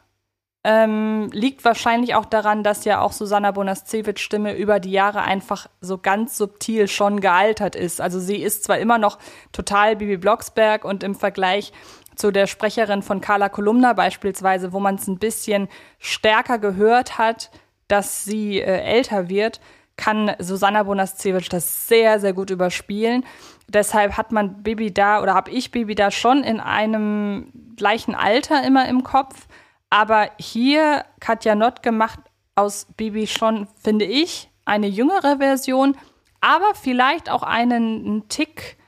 [0.65, 5.69] ähm, liegt wahrscheinlich auch daran, dass ja auch Susanna Bonascevich Stimme über die Jahre einfach
[5.81, 8.01] so ganz subtil schon gealtert ist.
[8.01, 9.19] Also sie ist zwar immer noch
[9.51, 11.73] total Bibi Blocksberg und im Vergleich
[12.15, 17.51] zu der Sprecherin von Carla Kolumna beispielsweise, wo man es ein bisschen stärker gehört hat,
[17.89, 19.61] dass sie äh, älter wird,
[19.97, 23.25] kann Susanna Bonascevich das sehr, sehr gut überspielen.
[23.69, 28.65] Deshalb hat man Bibi da oder habe ich Bibi da schon in einem gleichen Alter
[28.65, 29.49] immer im Kopf.
[29.93, 32.19] Aber hier Katja Nott gemacht
[32.55, 35.99] aus Bibi schon, finde ich, eine jüngere Version,
[36.41, 38.79] aber vielleicht auch einen, einen Tick,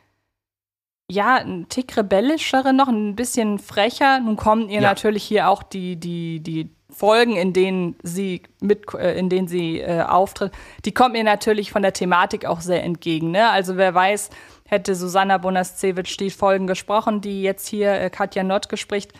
[1.10, 4.18] ja, ein Tick rebellischere noch, ein bisschen frecher.
[4.18, 4.88] Nun kommen ihr ja.
[4.88, 9.80] natürlich hier auch die, die, die Folgen, in denen sie mit, äh, in denen sie
[9.80, 10.52] äh, auftritt,
[10.86, 13.30] die kommen ihr natürlich von der Thematik auch sehr entgegen.
[13.30, 13.50] Ne?
[13.50, 14.30] Also wer weiß,
[14.64, 19.12] hätte Susanna Bonascevich die Folgen gesprochen, die jetzt hier äh, Katja Nott gespricht,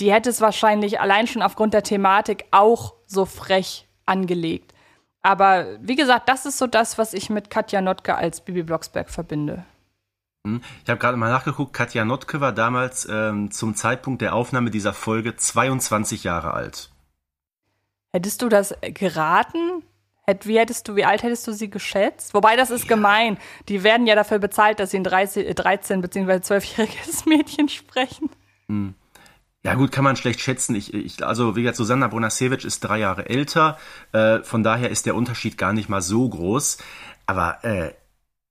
[0.00, 4.72] die hätte es wahrscheinlich allein schon aufgrund der Thematik auch so frech angelegt.
[5.22, 9.08] Aber wie gesagt, das ist so das, was ich mit Katja Notke als Bibi Blocksberg
[9.08, 9.64] verbinde.
[10.44, 10.60] Hm.
[10.82, 14.92] Ich habe gerade mal nachgeguckt, Katja Notke war damals ähm, zum Zeitpunkt der Aufnahme dieser
[14.92, 16.90] Folge 22 Jahre alt.
[18.12, 19.84] Hättest du das geraten?
[20.44, 22.34] Wie hättest du, wie alt hättest du sie geschätzt?
[22.34, 22.88] Wobei das ist ja.
[22.88, 23.38] gemein.
[23.68, 26.32] Die werden ja dafür bezahlt, dass sie ein 13, 13 bzw.
[26.32, 28.30] 12-jähriges Mädchen sprechen.
[28.68, 28.94] Hm.
[29.64, 30.74] Ja gut, kann man schlecht schätzen.
[30.74, 33.78] Ich, ich, also wie gesagt, Susanna Bonasewicz ist drei Jahre älter,
[34.12, 36.78] äh, von daher ist der Unterschied gar nicht mal so groß.
[37.26, 37.92] Aber äh,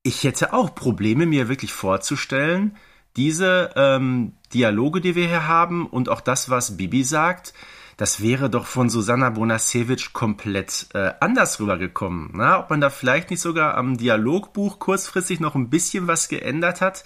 [0.04, 2.78] ich hätte auch Probleme, mir wirklich vorzustellen,
[3.17, 7.54] diese ähm, Dialoge, die wir hier haben und auch das, was Bibi sagt,
[7.97, 12.32] das wäre doch von Susanna Bonasewicz komplett äh, anders rübergekommen.
[12.34, 16.80] Na, ob man da vielleicht nicht sogar am Dialogbuch kurzfristig noch ein bisschen was geändert
[16.80, 17.04] hat,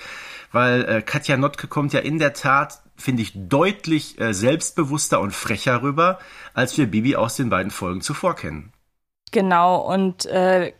[0.51, 5.31] weil äh, Katja Notke kommt ja in der Tat finde ich, deutlich äh, selbstbewusster und
[5.31, 6.19] frecher rüber,
[6.53, 8.71] als wir Bibi aus den beiden Folgen zuvor kennen.
[9.31, 10.73] Genau, und äh,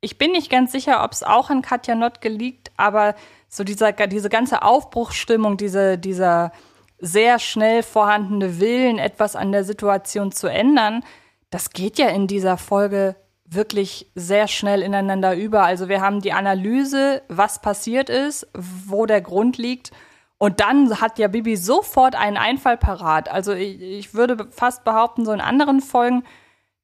[0.00, 3.14] ich bin nicht ganz sicher, ob es auch an Katja Notke liegt, aber
[3.48, 6.52] so dieser, diese ganze Aufbruchsstimmung, diese, dieser
[6.98, 11.04] sehr schnell vorhandene Willen, etwas an der Situation zu ändern,
[11.50, 15.64] das geht ja in dieser Folge wirklich sehr schnell ineinander über.
[15.64, 19.90] Also wir haben die Analyse, was passiert ist, wo der Grund liegt.
[20.38, 23.28] Und dann hat ja Bibi sofort einen Einfall parat.
[23.28, 26.22] Also ich, ich würde fast behaupten, so in anderen Folgen,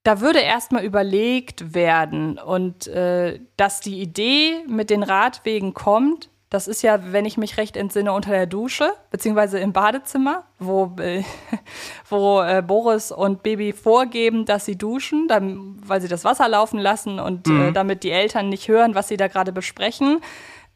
[0.02, 6.68] da würde erstmal überlegt werden und äh, dass die Idee mit den Radwegen kommt, das
[6.68, 11.24] ist ja, wenn ich mich recht entsinne, unter der Dusche, beziehungsweise im Badezimmer, wo, äh,
[12.08, 16.78] wo äh, Boris und Baby vorgeben, dass sie duschen, dann, weil sie das Wasser laufen
[16.78, 17.68] lassen und äh, mhm.
[17.68, 20.20] äh, damit die Eltern nicht hören, was sie da gerade besprechen.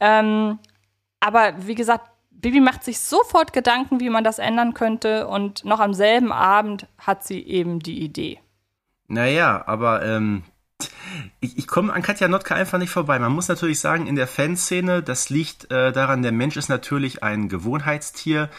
[0.01, 0.59] Ähm,
[1.21, 2.11] aber wie gesagt,
[2.41, 6.87] Bibi macht sich sofort Gedanken, wie man das ändern könnte und noch am selben Abend
[6.99, 8.39] hat sie eben die Idee.
[9.09, 10.45] Naja, aber ähm,
[11.41, 13.19] ich, ich komme an Katja Notka einfach nicht vorbei.
[13.19, 17.25] Man muss natürlich sagen, in der Fanszene, das liegt äh, daran, der Mensch ist natürlich
[17.25, 18.51] ein Gewohnheitstier.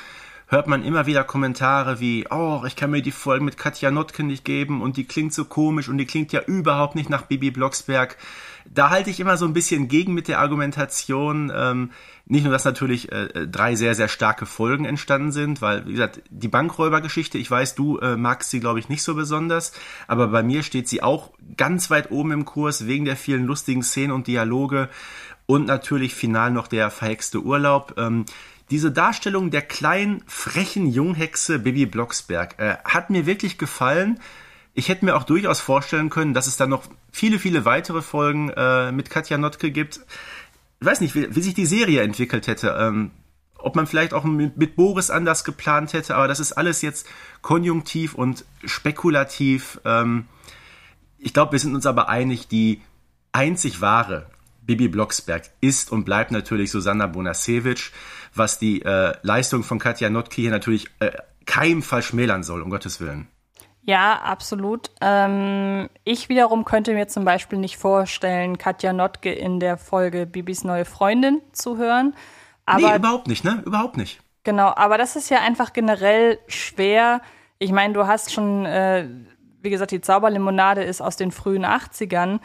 [0.48, 4.24] Hört man immer wieder Kommentare wie, oh, ich kann mir die Folgen mit Katja Notke
[4.24, 7.52] nicht geben und die klingt so komisch und die klingt ja überhaupt nicht nach Bibi
[7.52, 8.18] Blocksberg.
[8.71, 11.51] Da halte ich immer so ein bisschen gegen mit der Argumentation.
[11.53, 11.91] Ähm,
[12.25, 16.21] nicht nur, dass natürlich äh, drei sehr, sehr starke Folgen entstanden sind, weil, wie gesagt,
[16.29, 19.71] die Bankräubergeschichte, ich weiß, du äh, magst sie, glaube ich, nicht so besonders,
[20.08, 23.82] aber bei mir steht sie auch ganz weit oben im Kurs wegen der vielen lustigen
[23.82, 24.89] Szenen und Dialoge
[25.47, 27.95] und natürlich final noch der verhexte Urlaub.
[27.97, 28.25] Ähm,
[28.69, 34.19] diese Darstellung der kleinen, frechen Junghexe Bibi Blocksberg äh, hat mir wirklich gefallen.
[34.73, 38.49] Ich hätte mir auch durchaus vorstellen können, dass es dann noch viele, viele weitere Folgen
[38.49, 39.99] äh, mit Katja Notke gibt
[40.79, 42.75] ich weiß nicht, wie, wie sich die Serie entwickelt hätte.
[42.79, 43.12] Ähm,
[43.58, 47.08] ob man vielleicht auch mit, mit, Boris anders geplant hätte, aber das ist alles jetzt
[47.41, 49.82] konjunktiv und spekulativ.
[49.84, 50.27] Ähm,
[51.17, 52.82] ich glaube, wir sind uns aber einig, die
[53.34, 54.27] einzig wahre
[54.62, 57.91] Bibi Blocksberg ist und bleibt natürlich Susanna Bonasewicz,
[58.34, 61.12] was die äh, Leistung von Katja Notke hier natürlich äh,
[61.45, 63.27] keinenfalls schmälern soll, um Gottes Willen.
[63.89, 64.91] Ja, absolut.
[65.02, 70.63] Ähm, ich wiederum könnte mir zum Beispiel nicht vorstellen, Katja Notke in der Folge Bibis
[70.63, 72.13] neue Freundin zu hören.
[72.67, 73.63] Aber, nee, überhaupt nicht, ne?
[73.65, 74.19] Überhaupt nicht.
[74.43, 77.21] Genau, aber das ist ja einfach generell schwer.
[77.58, 79.08] Ich meine, du hast schon, äh,
[79.63, 82.41] wie gesagt, die Zauberlimonade ist aus den frühen 80ern.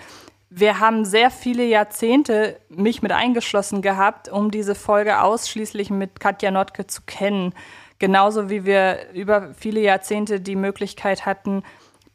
[0.49, 6.51] Wir haben sehr viele Jahrzehnte, mich mit eingeschlossen gehabt, um diese Folge ausschließlich mit Katja
[6.51, 7.53] Notke zu kennen.
[8.05, 11.63] Genauso wie wir über viele Jahrzehnte die Möglichkeit hatten,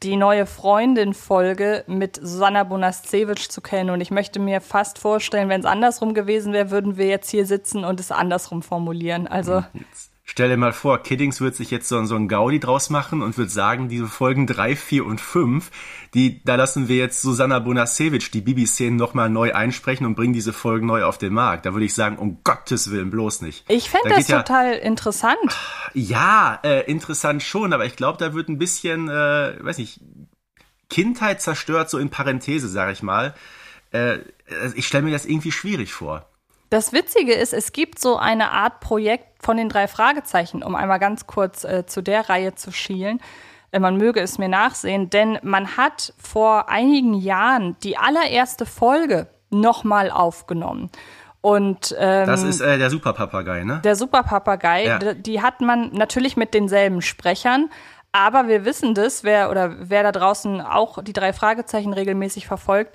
[0.04, 3.90] die neue Freundin-Folge mit Susanna Bonascevic zu kennen.
[3.90, 7.44] Und ich möchte mir fast vorstellen, wenn es andersrum gewesen wäre, würden wir jetzt hier
[7.44, 9.26] sitzen und es andersrum formulieren.
[9.26, 9.64] Also.
[9.74, 13.20] Jetzt Stell dir mal vor, Kiddings wird sich jetzt so, so ein Gaudi draus machen
[13.20, 15.72] und wird sagen, diese Folgen 3, 4 und 5,
[16.14, 20.52] die, da lassen wir jetzt Susanna Bonasewicz die Bibi-Szenen nochmal neu einsprechen und bringen diese
[20.52, 21.66] Folgen neu auf den Markt.
[21.66, 23.64] Da würde ich sagen, um Gottes Willen bloß nicht.
[23.66, 25.56] Ich fände da das total ja, interessant.
[25.94, 30.00] Ja, äh, interessant schon, aber ich glaube, da wird ein bisschen, äh, weiß nicht,
[30.88, 33.34] Kindheit zerstört, so in Parenthese, sag ich mal.
[33.90, 34.18] Äh,
[34.76, 36.29] ich stelle mir das irgendwie schwierig vor.
[36.70, 41.00] Das Witzige ist, es gibt so eine Art Projekt von den drei Fragezeichen, um einmal
[41.00, 43.20] ganz kurz äh, zu der Reihe zu schielen.
[43.72, 49.26] Äh, man möge es mir nachsehen, denn man hat vor einigen Jahren die allererste Folge
[49.50, 50.90] nochmal aufgenommen.
[51.40, 53.80] Und ähm, das ist äh, der Superpapagei, ne?
[53.82, 55.14] Der Superpapagei, ja.
[55.14, 57.70] die hat man natürlich mit denselben Sprechern,
[58.12, 62.94] aber wir wissen das, wer oder wer da draußen auch die drei Fragezeichen regelmäßig verfolgt,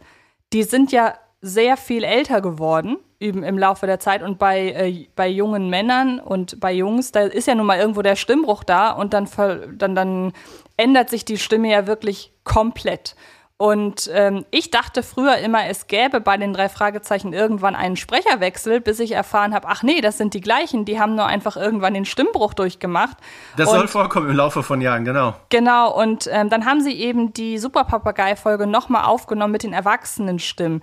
[0.53, 5.07] die sind ja sehr viel älter geworden im, im Laufe der Zeit und bei, äh,
[5.15, 8.89] bei jungen Männern und bei Jungs, da ist ja nun mal irgendwo der Stimmbruch da
[8.89, 9.29] und dann,
[9.77, 10.33] dann, dann
[10.75, 13.15] ändert sich die Stimme ja wirklich komplett.
[13.57, 18.81] Und ähm, ich dachte früher immer, es gäbe bei den drei Fragezeichen irgendwann einen Sprecherwechsel,
[18.81, 21.93] bis ich erfahren habe, ach nee, das sind die gleichen, die haben nur einfach irgendwann
[21.93, 23.15] den Stimmbruch durchgemacht.
[23.55, 25.35] Das und, soll vorkommen im Laufe von Jahren, genau.
[25.49, 30.81] Genau, und ähm, dann haben sie eben die Superpapagei-Folge nochmal aufgenommen mit den Erwachsenenstimmen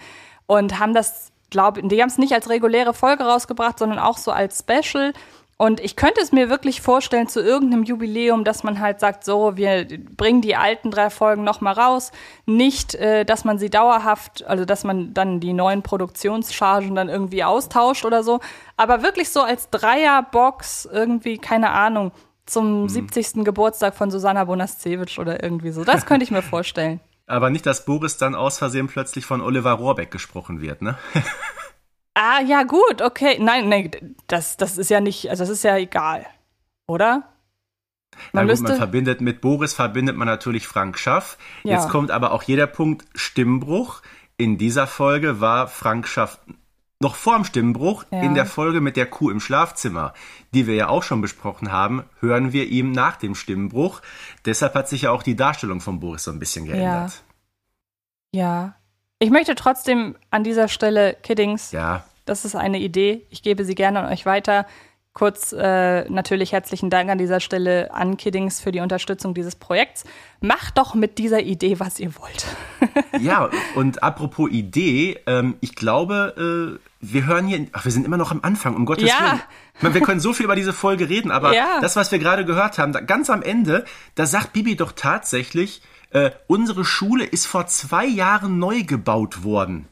[0.53, 4.31] und haben das, glaube die haben es nicht als reguläre Folge rausgebracht, sondern auch so
[4.31, 5.13] als Special.
[5.57, 9.57] Und ich könnte es mir wirklich vorstellen zu irgendeinem Jubiläum, dass man halt sagt, so,
[9.57, 9.87] wir
[10.17, 12.11] bringen die alten drei Folgen noch mal raus.
[12.47, 17.45] Nicht, äh, dass man sie dauerhaft, also dass man dann die neuen Produktionschargen dann irgendwie
[17.45, 18.41] austauscht oder so,
[18.77, 22.11] aber wirklich so als Dreierbox irgendwie, keine Ahnung,
[22.45, 22.89] zum hm.
[22.89, 23.45] 70.
[23.45, 25.85] Geburtstag von Susanna Bonascevic oder irgendwie so.
[25.85, 27.01] Das könnte ich mir vorstellen.
[27.27, 30.99] Aber nicht, dass Boris dann aus Versehen plötzlich von Oliver Rohrbeck gesprochen wird, ne?
[32.15, 33.39] ah, ja, gut, okay.
[33.41, 36.27] Nein, nein, das, das ist ja nicht, also das ist ja egal,
[36.87, 37.29] oder?
[38.33, 41.39] Man, Na gut, man verbindet mit Boris verbindet man natürlich Frank Schaff.
[41.63, 41.77] Ja.
[41.77, 44.03] Jetzt kommt aber auch jeder Punkt Stimmbruch.
[44.37, 46.39] In dieser Folge war Frank Schaff
[47.03, 48.23] noch vorm Stimmbruch ja.
[48.23, 50.15] in der Folge mit der Kuh im Schlafzimmer,
[50.55, 54.01] die wir ja auch schon besprochen haben, hören wir ihm nach dem Stimmbruch.
[54.47, 57.23] Deshalb hat sich ja auch die Darstellung von Boris so ein bisschen geändert.
[58.33, 58.41] Ja.
[58.41, 58.75] ja.
[59.19, 63.27] Ich möchte trotzdem an dieser Stelle, Kiddings, Ja, das ist eine Idee.
[63.31, 64.67] Ich gebe sie gerne an euch weiter.
[65.15, 70.05] Kurz äh, natürlich herzlichen Dank an dieser Stelle an Kiddings für die Unterstützung dieses Projekts.
[70.41, 72.47] Macht doch mit dieser Idee, was ihr wollt.
[73.21, 78.17] Ja, und apropos Idee, ähm, ich glaube, äh, wir hören hier, ach, wir sind immer
[78.17, 79.21] noch am Anfang, um Gottes Ja.
[79.21, 79.41] Willen.
[79.83, 81.79] Meine, wir können so viel über diese Folge reden, aber Ja.
[81.83, 85.83] das, was wir gerade gehört haben, da, ganz am Ende, da sagt Bibi doch tatsächlich,
[86.11, 89.87] äh, unsere Schule ist vor zwei Jahren neu gebaut worden.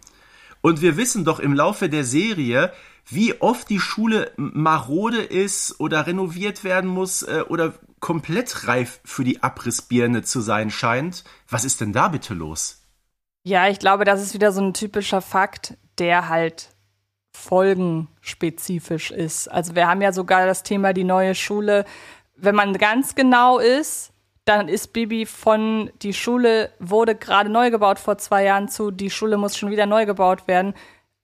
[0.63, 2.73] Und wir wissen doch im Laufe der Serie,
[3.11, 9.25] wie oft die Schule marode ist oder renoviert werden muss äh, oder komplett reif für
[9.25, 11.25] die Abrissbirne zu sein scheint.
[11.49, 12.83] Was ist denn da bitte los?
[13.43, 16.71] Ja, ich glaube, das ist wieder so ein typischer Fakt, der halt
[17.33, 19.49] folgenspezifisch ist.
[19.49, 21.85] Also wir haben ja sogar das Thema die neue Schule.
[22.37, 24.13] Wenn man ganz genau ist,
[24.45, 29.11] dann ist Bibi von die Schule wurde gerade neu gebaut vor zwei Jahren zu die
[29.11, 30.75] Schule muss schon wieder neu gebaut werden.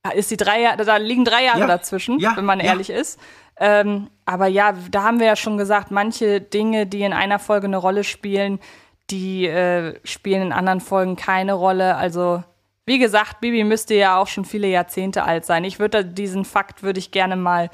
[0.08, 2.66] Da Ist die drei Jahre, da liegen drei Jahre Ja, dazwischen, ja, wenn man ja.
[2.66, 3.18] ehrlich ist.
[3.58, 7.66] Ähm, aber ja, da haben wir ja schon gesagt, manche Dinge, die in einer Folge
[7.66, 8.60] eine Rolle spielen,
[9.10, 11.96] die äh, spielen in anderen Folgen keine Rolle.
[11.96, 12.42] Also
[12.84, 15.64] wie gesagt, Bibi müsste ja auch schon viele Jahrzehnte alt sein.
[15.64, 17.70] Ich würde diesen Fakt würde ich gerne mal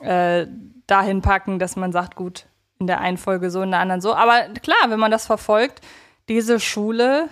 [0.00, 0.46] äh,
[0.86, 2.46] dahin packen, dass man sagt, gut,
[2.78, 4.14] in der einen Folge so, in der anderen so.
[4.14, 5.80] Aber klar, wenn man das verfolgt,
[6.28, 7.28] diese Schule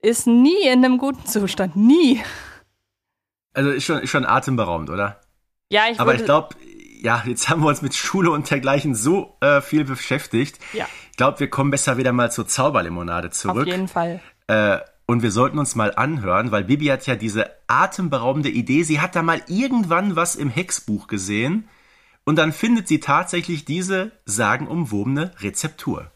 [0.00, 1.76] ist nie in einem guten Zustand.
[1.76, 2.22] Nie.
[3.58, 5.20] Also ist schon, ist schon atemberaubend, oder?
[5.68, 6.54] Ja, ich Aber ich glaube,
[7.02, 10.60] ja, jetzt haben wir uns mit Schule und dergleichen so äh, viel beschäftigt.
[10.72, 10.86] Ja.
[11.10, 13.66] Ich glaube, wir kommen besser wieder mal zur Zauberlimonade auf zurück.
[13.66, 14.20] jeden Fall.
[14.46, 18.84] Äh, und wir sollten uns mal anhören, weil Bibi hat ja diese atemberaubende Idee.
[18.84, 21.68] Sie hat da mal irgendwann was im Hexbuch gesehen
[22.24, 26.12] und dann findet sie tatsächlich diese sagenumwobene Rezeptur.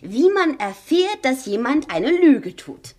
[0.00, 2.94] Wie man erfährt, dass jemand eine Lüge tut.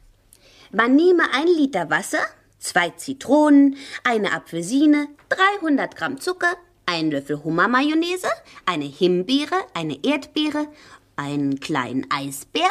[0.71, 2.21] Man nehme ein Liter Wasser,
[2.63, 8.29] zwei Zitronen, eine Apfelsine, 300 Gramm Zucker, einen Löffel Hummermayonnaise,
[8.65, 10.67] eine Himbeere, eine Erdbeere,
[11.15, 12.69] einen kleinen Eisbär,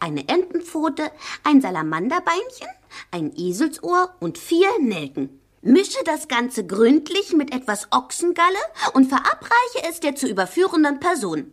[0.00, 1.10] eine Entenpfote,
[1.44, 2.68] ein Salamanderbeinchen,
[3.10, 5.40] ein Eselsohr und vier Nelken.
[5.62, 8.58] Mische das Ganze gründlich mit etwas Ochsengalle
[8.94, 11.52] und verabreiche es der zu überführenden Person.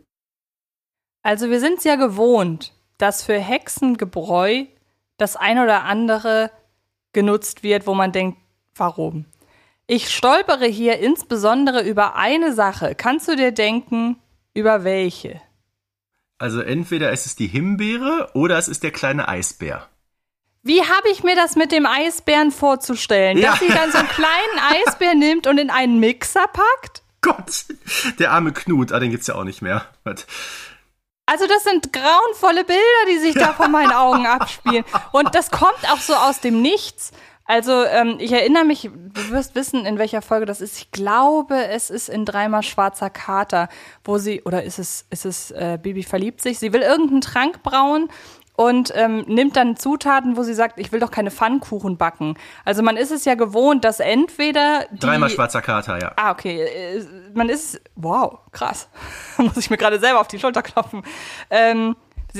[1.24, 4.66] Also wir sind es ja gewohnt, dass für Hexengebräu
[5.18, 6.52] das ein oder andere
[7.18, 8.38] genutzt wird, wo man denkt,
[8.76, 9.26] warum?
[9.88, 12.94] Ich stolpere hier insbesondere über eine Sache.
[12.94, 14.18] Kannst du dir denken,
[14.54, 15.42] über welche?
[16.38, 19.88] Also entweder ist es die Himbeere oder es ist der kleine Eisbär.
[20.62, 23.42] Wie habe ich mir das mit dem Eisbären vorzustellen?
[23.42, 23.68] Dass Ja.
[23.68, 27.02] sie dann so einen kleinen Eisbär nimmt und in einen Mixer packt?
[27.22, 27.66] Gott,
[28.20, 29.86] der arme Knut, ah, den gibt's ja auch nicht mehr.
[31.28, 34.86] Also das sind grauenvolle Bilder, die sich da vor meinen Augen abspielen.
[35.12, 37.12] Und das kommt auch so aus dem Nichts.
[37.44, 40.78] Also ähm, ich erinnere mich, du wirst wissen, in welcher Folge das ist.
[40.78, 43.70] Ich glaube, es ist in Dreimal Schwarzer Kater,
[44.04, 46.60] wo sie, oder ist es, ist es äh, Bibi verliebt sich?
[46.60, 48.10] Sie will irgendeinen Trank brauen
[48.58, 52.34] und ähm, nimmt dann Zutaten, wo sie sagt, ich will doch keine Pfannkuchen backen.
[52.66, 56.12] Also man ist es ja gewohnt, dass entweder die Dreimal schwarzer Kater, ja.
[56.16, 56.64] Ah, okay.
[56.64, 58.90] Äh, Man ist, wow, krass.
[59.38, 61.04] Muss ich mir gerade selber auf die Schulter klopfen.
[61.52, 61.96] Ähm,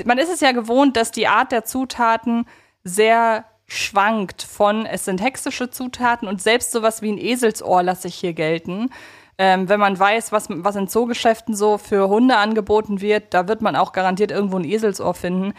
[0.06, 2.48] man ist es ja gewohnt, dass die Art der Zutaten
[2.84, 8.16] sehr schwankt von, es sind hexische Zutaten und selbst sowas wie ein Eselsohr lasse ich
[8.16, 8.90] hier gelten.
[9.38, 13.62] Ähm, wenn man weiß, was, was in Zoogeschäften so für Hunde angeboten wird, da wird
[13.62, 15.54] man auch garantiert irgendwo ein Eselsohr finden.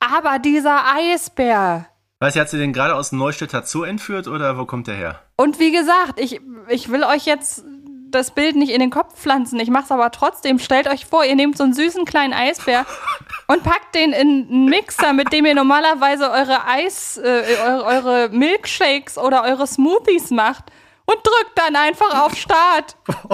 [0.00, 1.86] Aber dieser Eisbär,
[2.20, 4.96] Weißt du, hat sie den gerade aus dem Neustädter Zoo entführt oder wo kommt der
[4.96, 5.22] her?
[5.36, 7.64] Und wie gesagt, ich, ich will euch jetzt
[8.10, 9.60] das Bild nicht in den Kopf pflanzen.
[9.60, 10.58] Ich mach's aber trotzdem.
[10.58, 12.86] Stellt euch vor, ihr nehmt so einen süßen kleinen Eisbär
[13.46, 18.28] und packt den in einen Mixer, mit dem ihr normalerweise eure Eis, äh, eure, eure
[18.30, 20.64] Milkshakes oder eure Smoothies macht
[21.04, 22.96] und drückt dann einfach auf Start.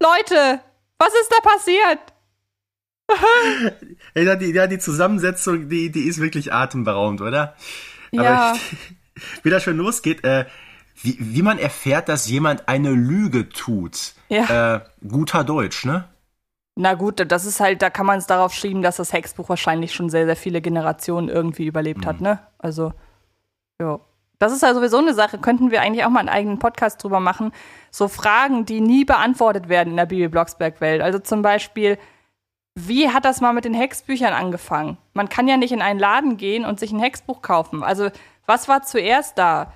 [0.00, 0.60] Leute,
[0.98, 1.98] was ist da passiert?
[4.14, 7.54] Ey, ja, die, ja, die Zusammensetzung, die, die ist wirklich atemberaubend, oder?
[8.10, 8.50] Ja.
[8.50, 8.58] Aber
[9.16, 10.44] ich, wie das schon losgeht, äh,
[11.02, 14.14] wie, wie man erfährt, dass jemand eine Lüge tut.
[14.28, 14.76] Ja.
[14.76, 16.04] Äh, guter Deutsch, ne?
[16.80, 19.92] Na gut, das ist halt, da kann man es darauf schieben, dass das Hexbuch wahrscheinlich
[19.94, 22.38] schon sehr, sehr viele Generationen irgendwie überlebt hat, ne?
[22.58, 22.92] Also,
[23.80, 24.00] ja.
[24.38, 27.18] Das ist ja sowieso eine Sache, könnten wir eigentlich auch mal einen eigenen Podcast drüber
[27.18, 27.50] machen.
[27.90, 31.02] So Fragen, die nie beantwortet werden in der Bibi Blocksberg-Welt.
[31.02, 31.98] Also zum Beispiel,
[32.86, 34.98] wie hat das mal mit den Hexbüchern angefangen?
[35.14, 37.82] Man kann ja nicht in einen Laden gehen und sich ein Hexbuch kaufen.
[37.82, 38.10] Also,
[38.46, 39.72] was war zuerst da?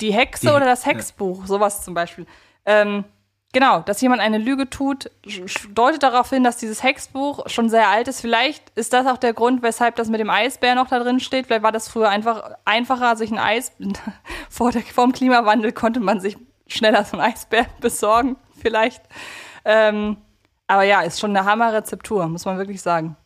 [0.00, 1.46] Die Hexe Die- oder das Hexbuch?
[1.46, 2.26] Sowas zum Beispiel.
[2.66, 3.04] Ähm,
[3.54, 5.12] Genau, dass jemand eine Lüge tut,
[5.74, 8.20] deutet darauf hin, dass dieses Hexbuch schon sehr alt ist.
[8.20, 11.46] Vielleicht ist das auch der Grund, weshalb das mit dem Eisbär noch da drin steht.
[11.46, 13.70] Vielleicht war das früher einfach einfacher, sich ein Eis
[14.50, 16.36] vor, der, vor dem Klimawandel konnte man sich
[16.66, 19.04] schneller so ein Eisbär besorgen, vielleicht.
[19.64, 20.16] Ähm,
[20.66, 23.16] aber ja, ist schon eine Hammerrezeptur, muss man wirklich sagen.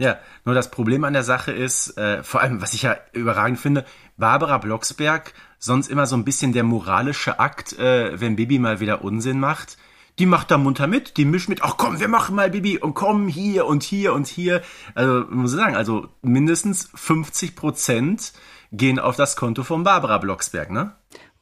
[0.00, 3.58] Ja, nur das Problem an der Sache ist, äh, vor allem, was ich ja überragend
[3.58, 3.84] finde,
[4.16, 9.04] Barbara Blocksberg, sonst immer so ein bisschen der moralische Akt, äh, wenn Bibi mal wieder
[9.04, 9.76] Unsinn macht.
[10.18, 12.94] Die macht da munter mit, die mischt mit, ach komm, wir machen mal Bibi und
[12.94, 14.62] komm hier und hier und hier.
[14.94, 18.32] Also, muss ich sagen, also mindestens 50 Prozent
[18.72, 20.96] gehen auf das Konto von Barbara Blocksberg, ne?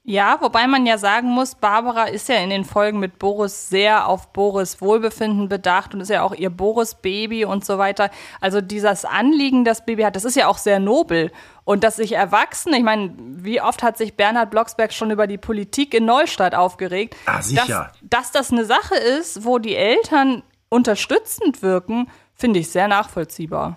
[0.09, 4.09] Ja, wobei man ja sagen muss, Barbara ist ja in den Folgen mit Boris sehr
[4.09, 8.09] auf Boris Wohlbefinden bedacht und ist ja auch ihr Boris-Baby und so weiter.
[8.41, 11.31] Also dieses Anliegen, das Baby hat, das ist ja auch sehr nobel.
[11.65, 15.37] Und dass sich Erwachsene, ich meine, wie oft hat sich Bernhard Blocksberg schon über die
[15.37, 17.15] Politik in Neustadt aufgeregt?
[17.27, 17.93] Ah, sicher.
[18.01, 23.77] Dass, dass das eine Sache ist, wo die Eltern unterstützend wirken, finde ich sehr nachvollziehbar.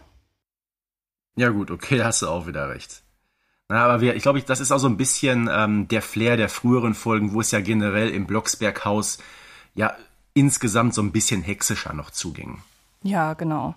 [1.36, 3.04] Ja gut, okay, da hast du auch wieder recht.
[3.72, 6.50] Na, aber wir, ich glaube, das ist auch so ein bisschen ähm, der Flair der
[6.50, 9.20] früheren Folgen, wo es ja generell im Blocksberghaus
[9.76, 9.96] ja
[10.34, 12.62] insgesamt so ein bisschen hexischer noch zuging.
[13.02, 13.76] Ja, genau.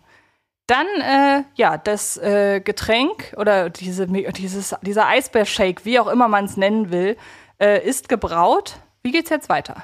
[0.67, 6.47] Dann, äh, ja, das äh, Getränk oder diese, dieses, dieser Eisbär-Shake, wie auch immer man
[6.47, 7.17] es nennen will,
[7.61, 8.81] äh, ist gebraut.
[9.05, 9.77] Wie geht's jetzt weiter?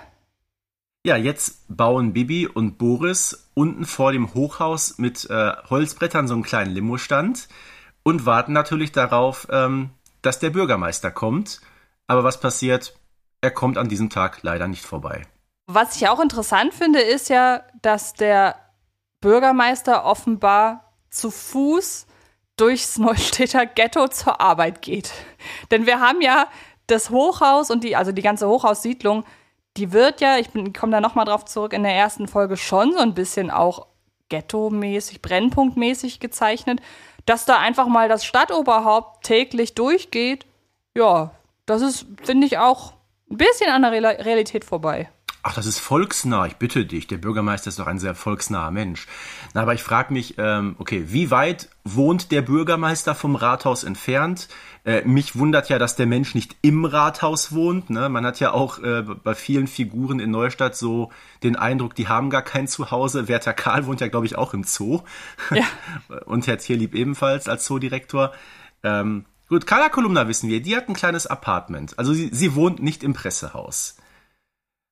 [1.07, 6.43] Ja, jetzt bauen Bibi und Boris unten vor dem Hochhaus mit äh, Holzbrettern so einen
[6.43, 7.47] kleinen Limostand
[8.03, 9.91] und warten natürlich darauf, ähm,
[10.23, 11.61] dass der Bürgermeister kommt.
[12.07, 12.95] Aber was passiert?
[13.41, 15.23] Er kommt an diesem Tag leider nicht vorbei.
[15.66, 18.57] Was ich auch interessant finde, ist ja, dass der
[19.21, 22.07] Bürgermeister offenbar zu Fuß
[22.57, 25.12] durchs Neustädter Ghetto zur Arbeit geht.
[25.71, 26.49] Denn wir haben ja
[26.87, 29.25] das Hochhaus und die, also die ganze Hochhaussiedlung,
[29.77, 32.99] die wird ja, ich komme da nochmal drauf zurück, in der ersten Folge schon so
[32.99, 33.87] ein bisschen auch
[34.29, 36.81] ghetto-mäßig, brennpunktmäßig gezeichnet
[37.27, 40.47] dass da einfach mal das Stadtoberhaupt täglich durchgeht,
[40.95, 41.31] ja,
[41.66, 42.95] das ist, finde ich, auch
[43.31, 45.09] ein bisschen an der Realität vorbei.
[45.43, 47.07] Ach, das ist volksnah, ich bitte dich.
[47.07, 49.07] Der Bürgermeister ist doch ein sehr volksnaher Mensch.
[49.55, 54.49] Na, aber ich frage mich, ähm, okay, wie weit wohnt der Bürgermeister vom Rathaus entfernt?
[54.85, 57.91] Äh, mich wundert ja, dass der Mensch nicht im Rathaus wohnt.
[57.91, 58.09] Ne?
[58.09, 61.11] Man hat ja auch äh, bei vielen Figuren in Neustadt so
[61.43, 63.28] den Eindruck, die haben gar kein Zuhause.
[63.28, 65.03] Werther Karl wohnt ja, glaube ich, auch im Zoo.
[65.51, 65.64] Ja.
[66.26, 68.33] Und Herr Tierlieb ebenfalls als Zoodirektor.
[68.83, 71.99] Ähm, gut, Carla Kolumna wissen wir, die hat ein kleines Apartment.
[71.99, 73.97] Also sie, sie wohnt nicht im Pressehaus.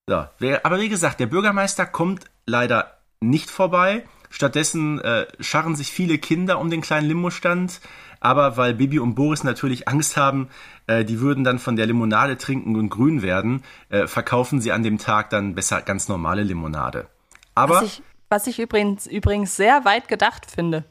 [0.08, 4.04] So, aber wie gesagt, der Bürgermeister kommt leider nicht vorbei.
[4.30, 7.80] Stattdessen äh, scharren sich viele Kinder um den kleinen Limostand
[8.20, 10.48] aber weil Bibi und Boris natürlich Angst haben,
[10.86, 14.82] äh, die würden dann von der Limonade trinken und grün werden, äh, verkaufen sie an
[14.82, 17.06] dem Tag dann besser ganz normale Limonade.
[17.54, 20.84] Aber was ich, was ich übrigens, übrigens sehr weit gedacht finde.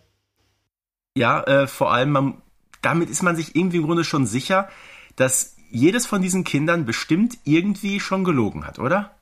[1.16, 2.42] Ja, äh, vor allem, man,
[2.82, 4.70] damit ist man sich irgendwie im Grunde schon sicher,
[5.16, 9.18] dass jedes von diesen Kindern bestimmt irgendwie schon gelogen hat, oder?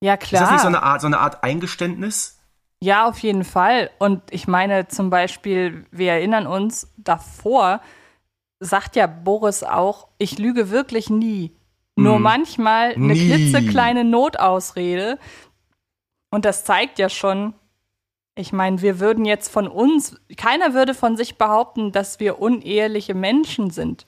[0.00, 0.42] Ja, klar.
[0.42, 2.35] Ist das nicht so eine Art, so eine Art Eingeständnis?
[2.80, 3.90] Ja, auf jeden Fall.
[3.98, 7.80] Und ich meine zum Beispiel, wir erinnern uns, davor
[8.60, 11.56] sagt ja Boris auch, ich lüge wirklich nie.
[11.96, 12.22] Nur mm.
[12.22, 13.26] manchmal eine nie.
[13.26, 15.18] klitzekleine Notausrede.
[16.30, 17.54] Und das zeigt ja schon,
[18.34, 23.14] ich meine, wir würden jetzt von uns, keiner würde von sich behaupten, dass wir uneheliche
[23.14, 24.06] Menschen sind.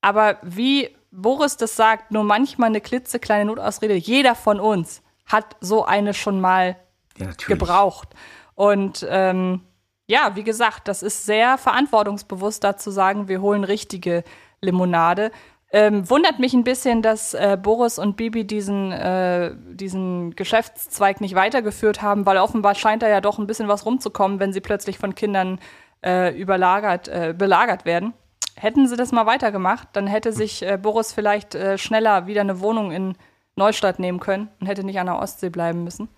[0.00, 5.84] Aber wie Boris das sagt, nur manchmal eine klitzekleine Notausrede, jeder von uns hat so
[5.84, 6.76] eine schon mal
[7.20, 8.08] ja, gebraucht.
[8.54, 9.62] Und ähm,
[10.06, 14.24] ja, wie gesagt, das ist sehr verantwortungsbewusst, da zu sagen, wir holen richtige
[14.60, 15.30] Limonade.
[15.72, 21.36] Ähm, wundert mich ein bisschen, dass äh, Boris und Bibi diesen, äh, diesen Geschäftszweig nicht
[21.36, 24.98] weitergeführt haben, weil offenbar scheint da ja doch ein bisschen was rumzukommen, wenn sie plötzlich
[24.98, 25.60] von Kindern
[26.04, 28.14] äh, überlagert, äh, belagert werden.
[28.56, 32.60] Hätten sie das mal weitergemacht, dann hätte sich äh, Boris vielleicht äh, schneller wieder eine
[32.60, 33.14] Wohnung in
[33.54, 36.08] Neustadt nehmen können und hätte nicht an der Ostsee bleiben müssen.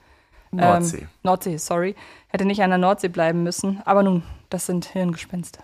[0.53, 0.99] Nordsee.
[0.99, 1.95] Ähm, Nordsee, sorry.
[2.29, 3.83] Hätte nicht an der Nordsee bleiben müssen.
[3.85, 5.61] Aber nun, das sind Hirngespinste.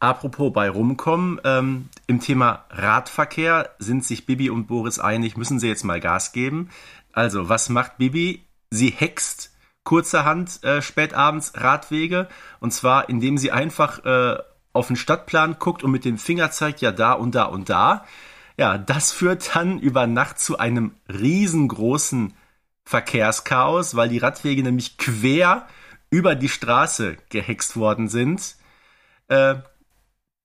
[0.00, 5.66] Apropos bei Rumkommen, ähm, im Thema Radverkehr sind sich Bibi und Boris einig, müssen sie
[5.66, 6.70] jetzt mal Gas geben.
[7.12, 8.44] Also, was macht Bibi?
[8.70, 12.28] Sie hext kurzerhand äh, spätabends Radwege
[12.60, 14.36] und zwar indem sie einfach äh,
[14.74, 18.04] auf den Stadtplan guckt und mit dem Finger zeigt, ja da und da und da.
[18.58, 22.34] Ja, das führt dann über Nacht zu einem riesengroßen
[22.88, 25.68] Verkehrschaos, weil die Radwege nämlich quer
[26.08, 28.56] über die Straße gehext worden sind.
[29.28, 29.56] Äh,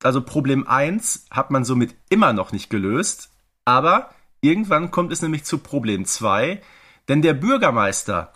[0.03, 3.31] also Problem 1 hat man somit immer noch nicht gelöst,
[3.63, 4.09] aber
[4.41, 6.61] irgendwann kommt es nämlich zu Problem 2,
[7.07, 8.33] Denn der Bürgermeister,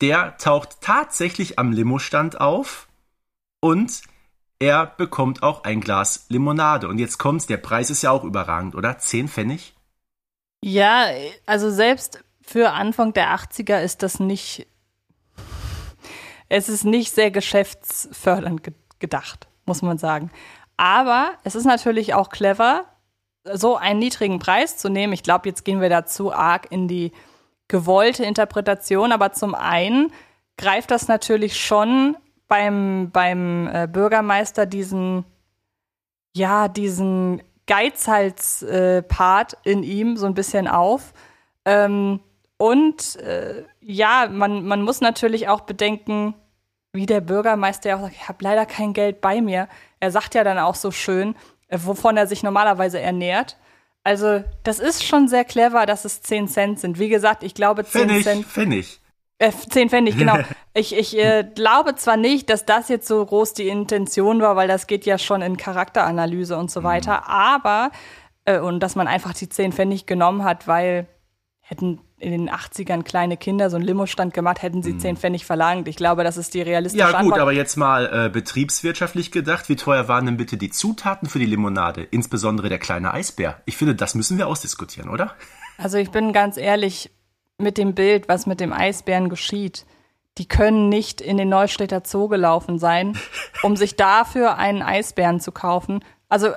[0.00, 2.86] der taucht tatsächlich am Limostand auf
[3.60, 4.02] und
[4.60, 6.86] er bekommt auch ein Glas Limonade.
[6.86, 8.98] Und jetzt kommt's, der Preis ist ja auch überragend, oder?
[8.98, 9.74] Zehn Pfennig?
[10.62, 11.06] Ja,
[11.46, 14.66] also selbst für Anfang der 80er ist das nicht,
[16.48, 20.30] es ist nicht sehr geschäftsfördernd ge gedacht, muss man sagen.
[20.76, 22.84] Aber es ist natürlich auch clever,
[23.44, 25.14] so einen niedrigen Preis zu nehmen.
[25.14, 27.12] Ich glaube, jetzt gehen wir da zu arg in die
[27.68, 30.12] gewollte Interpretation, aber zum einen
[30.58, 35.24] greift das natürlich schon beim, beim äh, Bürgermeister diesen,
[36.34, 41.14] ja, diesen Geizhals-Part äh, in ihm so ein bisschen auf.
[41.64, 42.20] Ähm,
[42.60, 46.34] und äh, ja, man, man muss natürlich auch bedenken,
[46.92, 49.66] wie der Bürgermeister ja auch sagt, ich habe leider kein Geld bei mir.
[49.98, 51.34] Er sagt ja dann auch so schön,
[51.68, 53.56] äh, wovon er sich normalerweise ernährt.
[54.04, 56.98] Also, das ist schon sehr clever, dass es 10 Cent sind.
[56.98, 58.44] Wie gesagt, ich glaube 10 Pfennig, Cent.
[58.44, 59.00] Pfennig.
[59.38, 60.36] Äh, 10 Pfennig, genau.
[60.74, 64.68] ich ich äh, glaube zwar nicht, dass das jetzt so groß die Intention war, weil
[64.68, 67.90] das geht ja schon in Charakteranalyse und so weiter, aber,
[68.44, 71.06] äh, und dass man einfach die 10 Pfennig genommen hat, weil
[71.60, 75.88] hätten in den 80ern kleine Kinder so einen Limo-Stand gemacht, hätten sie 10 Pfennig verlangt.
[75.88, 77.40] Ich glaube, das ist die realistische Ja gut, Antwort.
[77.40, 81.46] aber jetzt mal äh, betriebswirtschaftlich gedacht, wie teuer waren denn bitte die Zutaten für die
[81.46, 82.02] Limonade?
[82.02, 83.60] Insbesondere der kleine Eisbär.
[83.64, 85.34] Ich finde, das müssen wir ausdiskutieren, oder?
[85.78, 87.10] Also ich bin ganz ehrlich
[87.58, 89.86] mit dem Bild, was mit dem Eisbären geschieht.
[90.38, 93.16] Die können nicht in den Neustädter Zoo gelaufen sein,
[93.62, 96.04] um sich dafür einen Eisbären zu kaufen.
[96.28, 96.50] Also,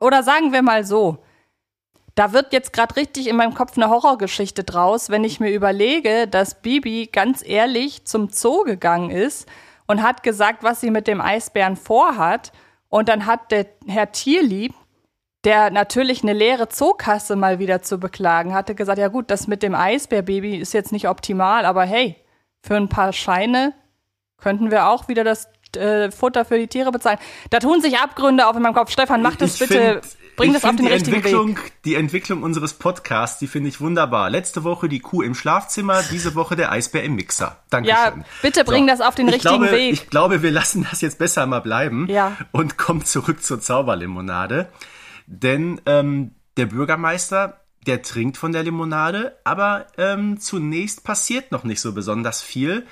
[0.00, 1.18] oder sagen wir mal so,
[2.18, 6.26] da wird jetzt gerade richtig in meinem Kopf eine Horrorgeschichte draus, wenn ich mir überlege,
[6.26, 9.48] dass Bibi ganz ehrlich zum Zoo gegangen ist
[9.86, 12.50] und hat gesagt, was sie mit dem Eisbären vorhat.
[12.88, 14.74] Und dann hat der Herr Tierlieb,
[15.44, 19.62] der natürlich eine leere Zookasse mal wieder zu beklagen hatte, gesagt, ja gut, das mit
[19.62, 22.16] dem Eisbärbaby ist jetzt nicht optimal, aber hey,
[22.64, 23.74] für ein paar Scheine
[24.38, 27.18] könnten wir auch wieder das äh, Futter für die Tiere bezahlen.
[27.50, 28.90] Da tun sich Abgründe auf in meinem Kopf.
[28.90, 31.82] Stefan, mach das Ich bitte, find- bring ich das auf den die richtigen Entwicklung, Weg.
[31.84, 34.30] Die Entwicklung unseres Podcasts, die finde ich wunderbar.
[34.30, 37.56] Letzte Woche die Kuh im Schlafzimmer, diese Woche der Eisbär im Mixer.
[37.70, 37.96] Dankeschön.
[37.96, 39.92] Ja, bitte bring das auf den ich richtigen glaube, Weg.
[39.92, 42.36] Ich glaube, wir lassen das jetzt besser mal bleiben Ja.
[42.52, 44.68] und kommen zurück zur Zauberlimonade.
[45.26, 51.80] Denn ähm, der Bürgermeister, der trinkt von der Limonade, aber ähm, zunächst passiert noch nicht
[51.80, 52.86] so besonders viel.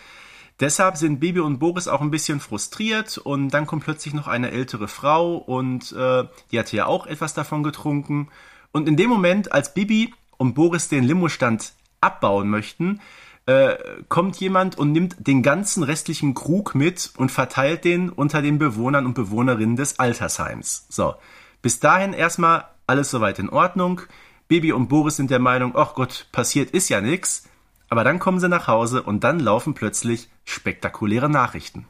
[0.59, 4.51] Deshalb sind Bibi und Boris auch ein bisschen frustriert und dann kommt plötzlich noch eine
[4.53, 8.29] ältere Frau und äh, die hatte ja auch etwas davon getrunken.
[8.73, 13.01] Und in dem Moment, als Bibi und Boris den Limostand abbauen möchten,
[13.45, 13.77] äh,
[14.09, 19.07] kommt jemand und nimmt den ganzen restlichen Krug mit und verteilt den unter den Bewohnern
[19.07, 20.87] und Bewohnerinnen des Altersheims.
[20.89, 21.15] So,
[21.61, 24.01] bis dahin erstmal alles soweit in Ordnung.
[24.49, 27.45] Bibi und Boris sind der Meinung, ach Gott, passiert ist ja nix.
[27.89, 31.87] Aber dann kommen sie nach Hause und dann laufen plötzlich spektakuläre Nachrichten.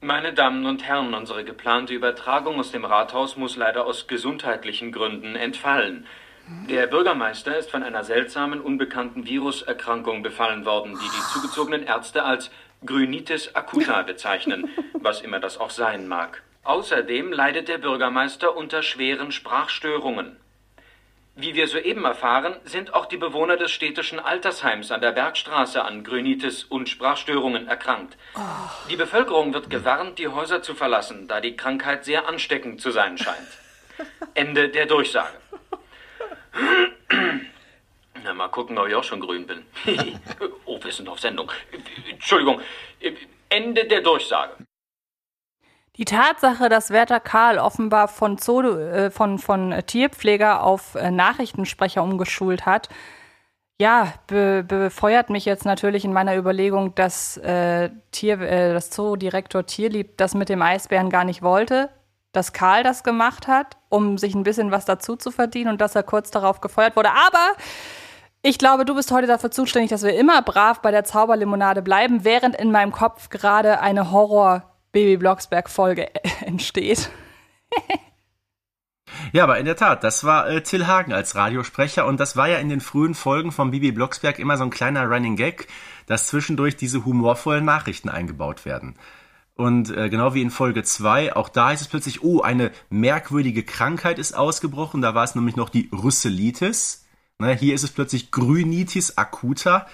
[0.00, 5.36] Meine Damen und Herren, unsere geplante Übertragung aus dem Rathaus muss leider aus gesundheitlichen Gründen
[5.36, 6.06] entfallen.
[6.68, 12.50] Der Bürgermeister ist von einer seltsamen, unbekannten Viruserkrankung befallen worden, die die zugezogenen Ärzte als
[12.84, 16.42] Grünitis acuta bezeichnen, was immer das auch sein mag.
[16.64, 20.36] Außerdem leidet der Bürgermeister unter schweren Sprachstörungen.
[21.34, 26.04] Wie wir soeben erfahren, sind auch die Bewohner des städtischen Altersheims an der Bergstraße an
[26.04, 28.18] Grünitis und Sprachstörungen erkrankt.
[28.90, 33.16] Die Bevölkerung wird gewarnt, die Häuser zu verlassen, da die Krankheit sehr ansteckend zu sein
[33.16, 33.48] scheint.
[34.34, 35.38] Ende der Durchsage.
[38.22, 39.64] Na, mal gucken, ob ich auch schon grün bin.
[40.66, 41.50] oh, wir sind auf Sendung.
[42.10, 42.60] Entschuldigung.
[43.48, 44.54] Ende der Durchsage.
[46.02, 51.12] Die Tatsache, dass Werther Karl offenbar von, Zoo, äh, von, von äh, Tierpfleger auf äh,
[51.12, 52.88] Nachrichtensprecher umgeschult hat,
[53.80, 59.64] ja, be befeuert mich jetzt natürlich in meiner Überlegung, dass äh, Tier, äh, das Zoodirektor
[59.64, 61.88] Tierlieb das mit dem Eisbären gar nicht wollte,
[62.32, 65.94] dass Karl das gemacht hat, um sich ein bisschen was dazu zu verdienen und dass
[65.94, 67.10] er kurz darauf gefeuert wurde.
[67.10, 67.52] Aber
[68.42, 72.24] ich glaube, du bist heute dafür zuständig, dass wir immer brav bei der Zauberlimonade bleiben,
[72.24, 77.10] während in meinem Kopf gerade eine Horror- Baby Blocksberg Folge entsteht.
[79.32, 82.48] Ja, aber in der Tat, das war äh, Till Hagen als Radiosprecher und das war
[82.48, 85.68] ja in den frühen Folgen von Bibi Blocksberg immer so ein kleiner Running Gag,
[86.06, 88.94] dass zwischendurch diese humorvollen Nachrichten eingebaut werden.
[89.54, 93.64] Und äh, genau wie in Folge 2, auch da heißt es plötzlich, oh, eine merkwürdige
[93.64, 95.02] Krankheit ist ausgebrochen.
[95.02, 97.06] Da war es nämlich noch die Rüsselitis.
[97.38, 99.86] Ne, hier ist es plötzlich Grünitis acuta.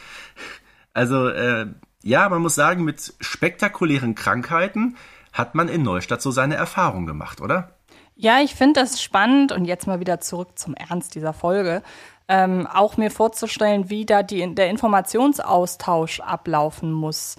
[0.95, 1.67] Also, äh,
[2.09, 4.97] ja, man muss sagen, mit spektakulären Krankheiten
[5.33, 7.77] hat man in Neustadt so seine Erfahrung gemacht, oder?
[8.17, 11.83] Ja, ich finde das spannend und jetzt mal wieder zurück zum Ernst dieser Folge.
[12.29, 17.37] ähm, auch mir vorzustellen, wie da die, der Informationsaustausch ablaufen muss.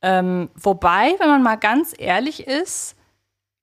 [0.00, 2.94] Ähm, wobei, wenn man mal ganz ehrlich ist,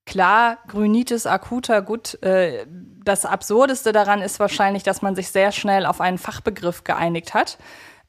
[0.04, 2.66] klar, Grünitis acuta, gut, äh,
[3.04, 7.56] das Absurdeste daran ist wahrscheinlich, dass man sich sehr schnell auf einen Fachbegriff geeinigt hat.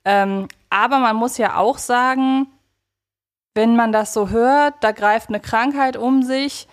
[0.10, 2.48] Ähm, aber man muss ja auch sagen,
[3.56, 6.70] wenn man das so hört, da greift eine Krankheit um sich.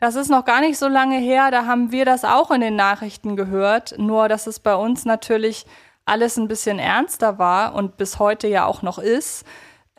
[0.00, 2.76] Das ist noch gar nicht so lange her, da haben wir das auch in den
[2.76, 5.66] Nachrichten gehört, nur dass es bei uns natürlich
[6.06, 9.44] alles ein bisschen ernster war und bis heute ja auch noch ist.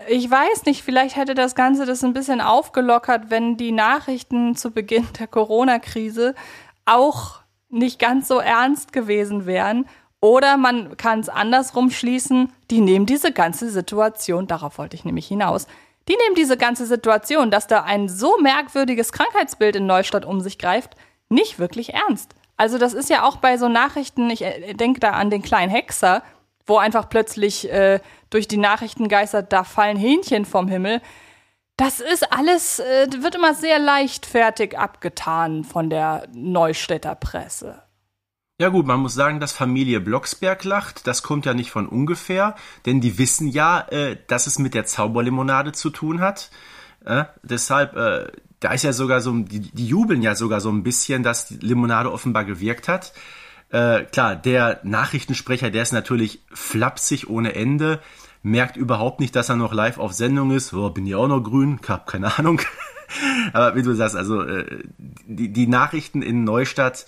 [0.08, 4.72] Ich weiß nicht, vielleicht hätte das Ganze das ein bisschen aufgelockert, wenn die Nachrichten zu
[4.72, 6.34] Beginn der Corona-Krise
[6.86, 9.86] auch nicht ganz so ernst gewesen wären.
[10.22, 15.28] Oder man kann es andersrum schließen, die nehmen diese ganze Situation, darauf wollte ich nämlich
[15.28, 15.68] hinaus,
[16.08, 20.58] die nehmen diese ganze Situation, dass da ein so merkwürdiges Krankheitsbild in Neustadt um sich
[20.58, 20.96] greift,
[21.30, 22.36] nicht wirklich ernst.
[22.58, 25.72] Also das ist ja auch bei so Nachrichten, ich äh, denke da an den kleinen
[25.72, 26.24] Hexer,
[26.66, 28.00] wo einfach plötzlich äh,
[28.30, 31.02] durch die Nachrichten geistert, da fallen Hähnchen vom Himmel.
[31.78, 37.82] Das ist alles, äh, wird immer sehr leichtfertig abgetan von der Neustädter Presse.
[38.62, 42.56] Ja gut, man muss sagen, dass Familie Blocksberg lacht, das kommt ja nicht von ungefähr,
[42.86, 46.52] denn die wissen ja, äh, dass es mit der Zauberlimonade zu tun hat.
[47.06, 48.28] Äh, deshalb, äh,
[48.60, 51.56] da ist ja sogar so, die, die, jubeln ja sogar so ein bisschen, dass die
[51.66, 53.14] Limonade offenbar gewirkt hat.
[53.70, 58.02] Äh, klar, der Nachrichtensprecher, der ist natürlich flapsig ohne Ende,
[58.44, 60.74] merkt überhaupt nicht, dass er noch live auf Sendung ist.
[60.74, 61.80] Oh, bin ich auch noch grün?
[61.88, 62.60] Hab keine Ahnung.
[63.54, 67.06] Aber wie du sagst, also äh, die, die Nachrichten in Neustadt,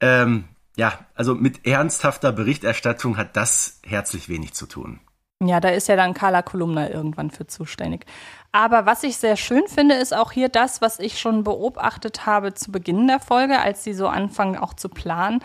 [0.00, 0.46] ähm,
[0.76, 5.00] ja, also mit ernsthafter Berichterstattung hat das herzlich wenig zu tun.
[5.42, 8.06] Ja, da ist ja dann Carla Kolumna irgendwann für zuständig.
[8.52, 12.54] Aber was ich sehr schön finde, ist auch hier das, was ich schon beobachtet habe
[12.54, 15.40] zu Beginn der Folge, als sie so anfangen auch zu planen.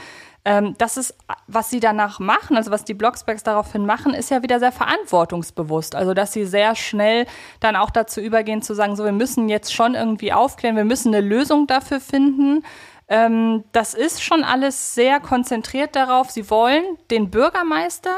[0.45, 1.15] Ähm, das ist,
[1.47, 5.95] was sie danach machen, also was die Blocksbergs daraufhin machen, ist ja wieder sehr verantwortungsbewusst.
[5.95, 7.25] Also, dass sie sehr schnell
[7.59, 11.13] dann auch dazu übergehen zu sagen, so, wir müssen jetzt schon irgendwie aufklären, wir müssen
[11.13, 12.63] eine Lösung dafür finden.
[13.09, 16.29] Ähm, das ist schon alles sehr konzentriert darauf.
[16.29, 18.15] Sie wollen den Bürgermeister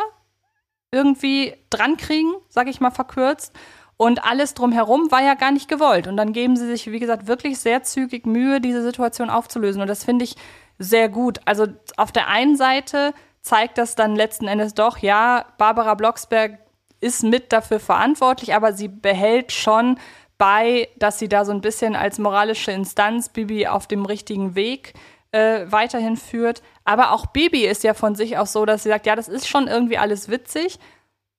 [0.92, 3.54] irgendwie drankriegen, sage ich mal verkürzt.
[3.96, 6.08] Und alles drumherum war ja gar nicht gewollt.
[6.08, 9.82] Und dann geben sie sich, wie gesagt, wirklich sehr zügig Mühe, diese Situation aufzulösen.
[9.82, 10.36] Und das finde ich
[10.78, 11.40] sehr gut.
[11.46, 11.68] Also
[11.98, 16.60] auf der einen Seite zeigt das dann letzten Endes doch, ja, Barbara Blocksberg
[17.00, 19.98] ist mit dafür verantwortlich, aber sie behält schon
[20.42, 24.96] bei, dass sie da so ein bisschen als moralische Instanz Bibi auf dem richtigen Weg
[25.32, 26.64] äh, weiterhin führt.
[26.84, 29.48] Aber auch Bibi ist ja von sich aus so, dass sie sagt, ja, das ist
[29.48, 30.80] schon irgendwie alles witzig,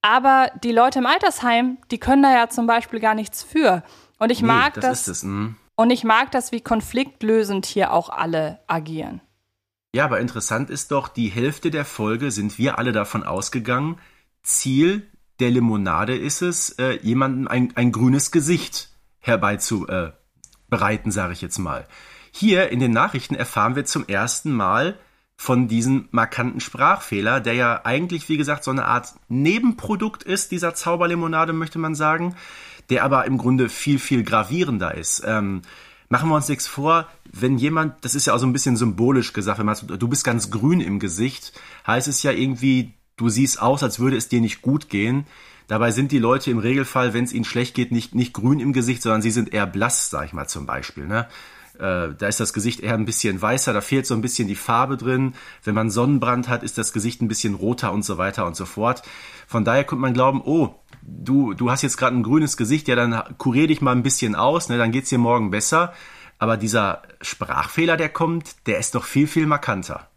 [0.02, 3.82] aber die Leute im Altersheim, die können da ja zum Beispiel gar nichts für.
[4.20, 5.06] Und ich nee, mag das.
[5.06, 5.56] das mm.
[5.74, 9.20] Und ich mag das, wie konfliktlösend hier auch alle agieren.
[9.96, 13.98] Ja, aber interessant ist doch, die Hälfte der Folge sind wir alle davon ausgegangen,
[14.44, 15.08] Ziel
[15.40, 18.91] der Limonade ist es, äh, jemandem ein, ein grünes Gesicht
[19.22, 21.86] herbeizubereiten, äh, sage ich jetzt mal.
[22.30, 24.98] Hier in den Nachrichten erfahren wir zum ersten Mal
[25.36, 30.74] von diesem markanten Sprachfehler, der ja eigentlich, wie gesagt, so eine Art Nebenprodukt ist, dieser
[30.74, 32.36] Zauberlimonade, möchte man sagen,
[32.90, 35.22] der aber im Grunde viel, viel gravierender ist.
[35.26, 35.62] Ähm,
[36.08, 39.32] machen wir uns nichts vor, wenn jemand, das ist ja auch so ein bisschen symbolisch
[39.32, 41.52] gesagt, wenn man du bist ganz grün im Gesicht,
[41.86, 45.26] heißt es ja irgendwie, du siehst aus, als würde es dir nicht gut gehen.
[45.72, 48.74] Dabei sind die Leute im Regelfall, wenn es ihnen schlecht geht, nicht, nicht grün im
[48.74, 51.06] Gesicht, sondern sie sind eher blass, sag ich mal zum Beispiel.
[51.06, 51.26] Ne?
[51.78, 54.54] Äh, da ist das Gesicht eher ein bisschen weißer, da fehlt so ein bisschen die
[54.54, 55.32] Farbe drin.
[55.64, 58.66] Wenn man Sonnenbrand hat, ist das Gesicht ein bisschen roter und so weiter und so
[58.66, 59.00] fort.
[59.46, 62.94] Von daher könnte man glauben, oh, du, du hast jetzt gerade ein grünes Gesicht, ja,
[62.94, 65.94] dann kurier dich mal ein bisschen aus, ne, dann geht's dir morgen besser.
[66.38, 70.10] Aber dieser Sprachfehler, der kommt, der ist doch viel, viel markanter.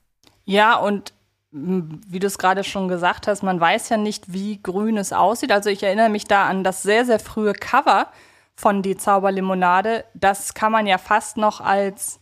[0.44, 1.14] Ja, und
[1.58, 5.54] wie du es gerade schon gesagt hast, man weiß ja nicht, wie grün es aussieht.
[5.54, 8.08] Also ich erinnere mich da an das sehr, sehr frühe Cover
[8.56, 10.04] von Die Zauberlimonade.
[10.14, 12.20] Das kann man ja fast noch als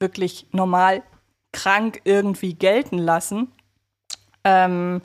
[0.00, 1.02] wirklich normal
[1.52, 3.52] krank irgendwie gelten lassen.
[4.44, 5.00] Ähm,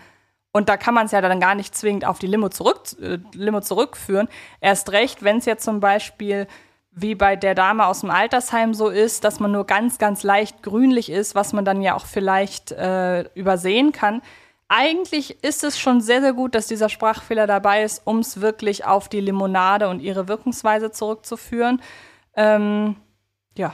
[0.51, 3.19] und da kann man es ja dann gar nicht zwingend auf die Limo, zurück, äh,
[3.33, 4.27] Limo zurückführen.
[4.59, 6.47] Erst recht, wenn es jetzt zum Beispiel
[6.91, 10.63] wie bei der Dame aus dem Altersheim so ist, dass man nur ganz, ganz leicht
[10.63, 14.21] grünlich ist, was man dann ja auch vielleicht äh, übersehen kann.
[14.67, 18.85] Eigentlich ist es schon sehr, sehr gut, dass dieser Sprachfehler dabei ist, um es wirklich
[18.85, 21.81] auf die Limonade und ihre Wirkungsweise zurückzuführen.
[22.35, 22.95] Ähm,
[23.57, 23.73] ja.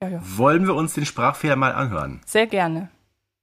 [0.00, 0.20] ja, ja.
[0.22, 2.20] Wollen wir uns den Sprachfehler mal anhören?
[2.24, 2.88] Sehr gerne.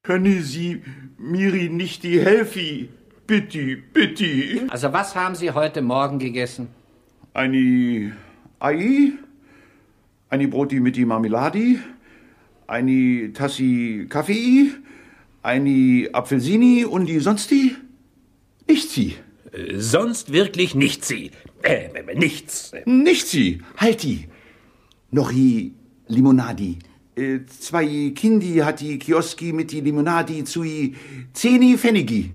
[0.03, 0.83] Können Sie
[1.17, 2.89] Miri nicht die Helfi?
[3.27, 4.67] Bitte, bitte.
[4.69, 6.69] Also was haben Sie heute Morgen gegessen?
[7.33, 8.15] Eine
[8.59, 9.13] Ai,
[10.29, 11.79] eine Broti mit die Marmeladi,
[12.67, 14.71] eine Tassi Kaffee,
[15.45, 17.75] Eine Apfelsini und die sonst die?
[18.67, 19.13] Nicht sie.
[19.51, 21.29] Äh, Sonst wirklich nicht sie.
[21.61, 22.71] Äh, nichts.
[22.85, 23.61] Nicht sie.
[23.77, 24.27] Halt die.
[25.11, 25.71] Noch i
[26.07, 26.79] Limonadi.
[27.15, 30.95] Äh, zwei Kindi hat die Kioski mit die Limonadi zu i
[31.33, 32.34] zehni Pfennigi.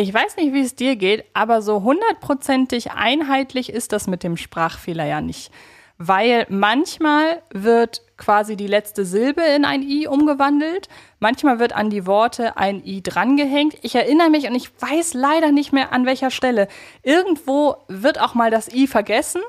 [0.00, 4.38] Ich weiß nicht, wie es dir geht, aber so hundertprozentig einheitlich ist das mit dem
[4.38, 5.52] Sprachfehler ja nicht.
[5.98, 10.88] Weil manchmal wird quasi die letzte Silbe in ein I umgewandelt,
[11.18, 13.76] manchmal wird an die Worte ein I drangehängt.
[13.82, 16.68] Ich erinnere mich und ich weiß leider nicht mehr an welcher Stelle.
[17.02, 19.42] Irgendwo wird auch mal das I vergessen.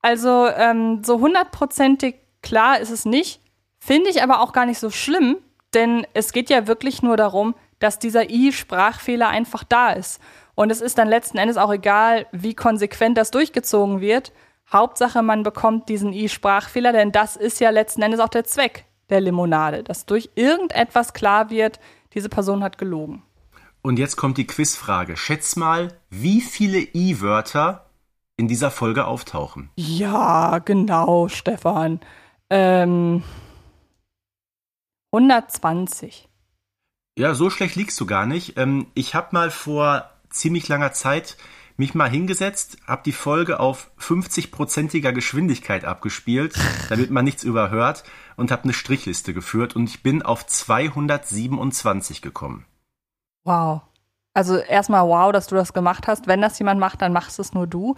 [0.00, 3.42] Also ähm, so hundertprozentig klar ist es nicht.
[3.78, 5.36] Finde ich aber auch gar nicht so schlimm,
[5.74, 10.20] denn es geht ja wirklich nur darum, dass dieser I-Sprachfehler einfach da ist.
[10.54, 14.32] Und es ist dann letzten Endes auch egal, wie konsequent das durchgezogen wird.
[14.72, 19.20] Hauptsache, man bekommt diesen I-Sprachfehler, denn das ist ja letzten Endes auch der Zweck der
[19.20, 21.80] Limonade, dass durch irgendetwas klar wird,
[22.14, 23.22] diese Person hat gelogen.
[23.82, 25.16] Und jetzt kommt die Quizfrage.
[25.16, 27.86] Schätz mal, wie viele I-Wörter
[28.36, 29.70] in dieser Folge auftauchen.
[29.76, 32.00] Ja, genau, Stefan.
[32.50, 33.22] Ähm,
[35.12, 36.29] 120.
[37.20, 38.56] Ja, so schlecht liegst du gar nicht.
[38.56, 41.36] Ähm, ich habe mal vor ziemlich langer Zeit
[41.76, 46.54] mich mal hingesetzt, habe die Folge auf 50-prozentiger Geschwindigkeit abgespielt,
[46.88, 48.04] damit man nichts überhört
[48.38, 52.64] und habe eine Strichliste geführt und ich bin auf 227 gekommen.
[53.44, 53.82] Wow.
[54.32, 56.26] Also erstmal wow, dass du das gemacht hast.
[56.26, 57.96] Wenn das jemand macht, dann machst es nur du.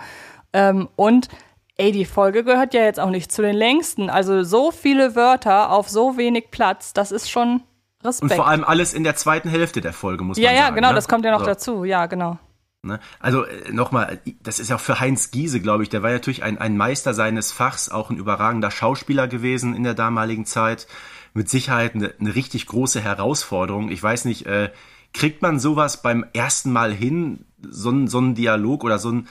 [0.53, 1.29] Ähm, und
[1.77, 4.11] ey, die Folge gehört ja jetzt auch nicht zu den längsten.
[4.11, 7.63] Also so viele Wörter auf so wenig Platz, das ist schon
[8.05, 8.33] Respekt.
[8.33, 10.77] Und vor allem alles in der zweiten Hälfte der Folge, muss ja, man ja, sagen.
[10.77, 10.95] genau, ne?
[10.95, 11.47] das kommt ja noch So.
[11.47, 11.85] dazu.
[11.85, 12.39] Ja, genau.
[12.85, 12.99] Ne?
[13.21, 16.77] Also nochmal, das ist auch für Heinz Giese, glaube ich, der war natürlich ein, ein
[16.77, 20.89] Meister seines Fachs, auch ein überragender Schauspieler gewesen in der damaligen Zeit.
[21.35, 23.91] Mit Sicherheit eine, eine richtig große Herausforderung.
[23.91, 24.71] Ich weiß nicht, äh,
[25.15, 29.29] kriegt man sowas beim ersten Mal hin, so ein, so ein Dialog oder so ein,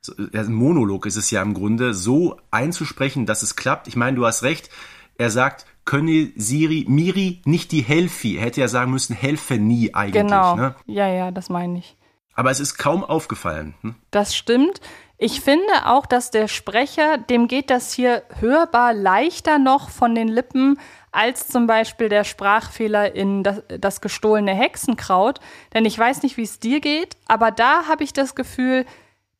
[0.00, 3.88] so, ja, Monolog ist es ja im Grunde, so einzusprechen, dass es klappt?
[3.88, 4.70] Ich meine, du hast recht,
[5.16, 8.36] er sagt, könne Siri, Miri nicht die Helfi.
[8.36, 10.22] Er hätte ja sagen müssen, helfe nie eigentlich.
[10.22, 10.54] Genau.
[10.54, 10.74] Ne?
[10.84, 11.96] Ja, ja, das meine ich.
[12.34, 13.74] Aber es ist kaum aufgefallen.
[13.80, 13.94] Hm?
[14.10, 14.82] Das stimmt.
[15.16, 20.28] Ich finde auch, dass der Sprecher, dem geht das hier hörbar leichter noch von den
[20.28, 20.78] Lippen
[21.10, 25.40] als zum Beispiel der Sprachfehler in das, das gestohlene Hexenkraut.
[25.72, 28.84] Denn ich weiß nicht, wie es dir geht, aber da habe ich das Gefühl,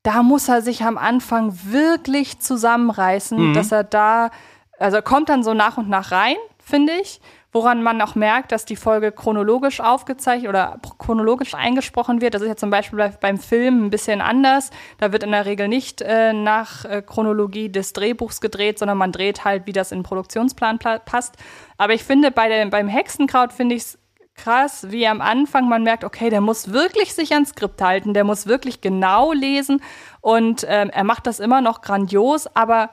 [0.02, 3.54] da muss er sich am Anfang wirklich zusammenreißen, Mhm.
[3.54, 4.30] dass er da,
[4.78, 7.20] also kommt dann so nach und nach rein, finde ich,
[7.50, 12.34] woran man auch merkt, dass die Folge chronologisch aufgezeichnet oder chronologisch eingesprochen wird.
[12.34, 14.70] Das ist ja zum Beispiel bei, beim Film ein bisschen anders.
[14.98, 19.12] Da wird in der Regel nicht äh, nach äh, Chronologie des Drehbuchs gedreht, sondern man
[19.12, 21.36] dreht halt, wie das in den Produktionsplan pla- passt.
[21.78, 23.98] Aber ich finde, bei der, beim Hexenkraut finde ich es
[24.34, 28.24] krass, wie am Anfang man merkt, okay, der muss wirklich sich ans Skript halten, der
[28.24, 29.82] muss wirklich genau lesen
[30.20, 32.90] und ähm, er macht das immer noch grandios, aber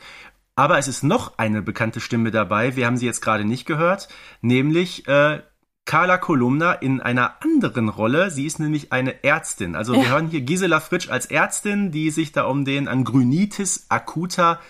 [0.56, 2.76] Aber es ist noch eine bekannte Stimme dabei.
[2.76, 4.08] Wir haben sie jetzt gerade nicht gehört,
[4.40, 5.42] nämlich äh,
[5.84, 8.30] Carla Kolumna in einer anderen Rolle.
[8.30, 9.74] Sie ist nämlich eine Ärztin.
[9.76, 10.10] Also wir Ja.
[10.10, 14.60] hören hier Gisela Fritsch als Ärztin, die sich da um den an Grünitis acuta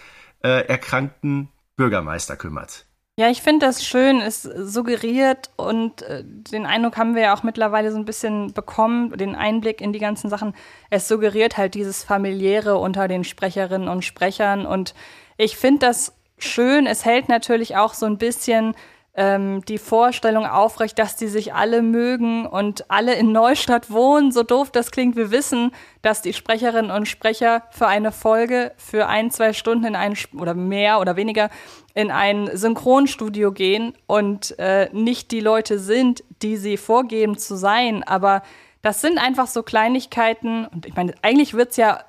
[0.43, 2.87] äh, erkrankten Bürgermeister kümmert.
[3.17, 4.21] Ja, ich finde das schön.
[4.21, 9.17] Es suggeriert und äh, den Eindruck haben wir ja auch mittlerweile so ein bisschen bekommen,
[9.17, 10.53] den Einblick in die ganzen Sachen.
[10.91, 14.95] Es suggeriert halt dieses familiäre unter den Sprecherinnen und Sprechern und
[15.37, 16.87] ich finde das schön.
[16.87, 18.75] Es hält natürlich auch so ein bisschen
[19.17, 24.33] ähm, die Vorstellung aufrecht, dass die sich alle mögen und alle in Neustadt wohnen.
[24.33, 25.71] So doof das klingt, wir wissen,
[26.03, 30.55] dass die Sprecherinnen und Sprecher für eine Folge für ein, zwei Stunden in ein oder
[30.55, 31.49] mehr oder weniger
[31.95, 38.03] in ein Synchronstudio gehen und äh, nicht die Leute sind, die sie vorgeben zu sein.
[38.03, 38.43] Aber
[38.83, 40.67] das sind einfach so Kleinigkeiten.
[40.67, 42.01] Und ich meine, eigentlich wird's ja,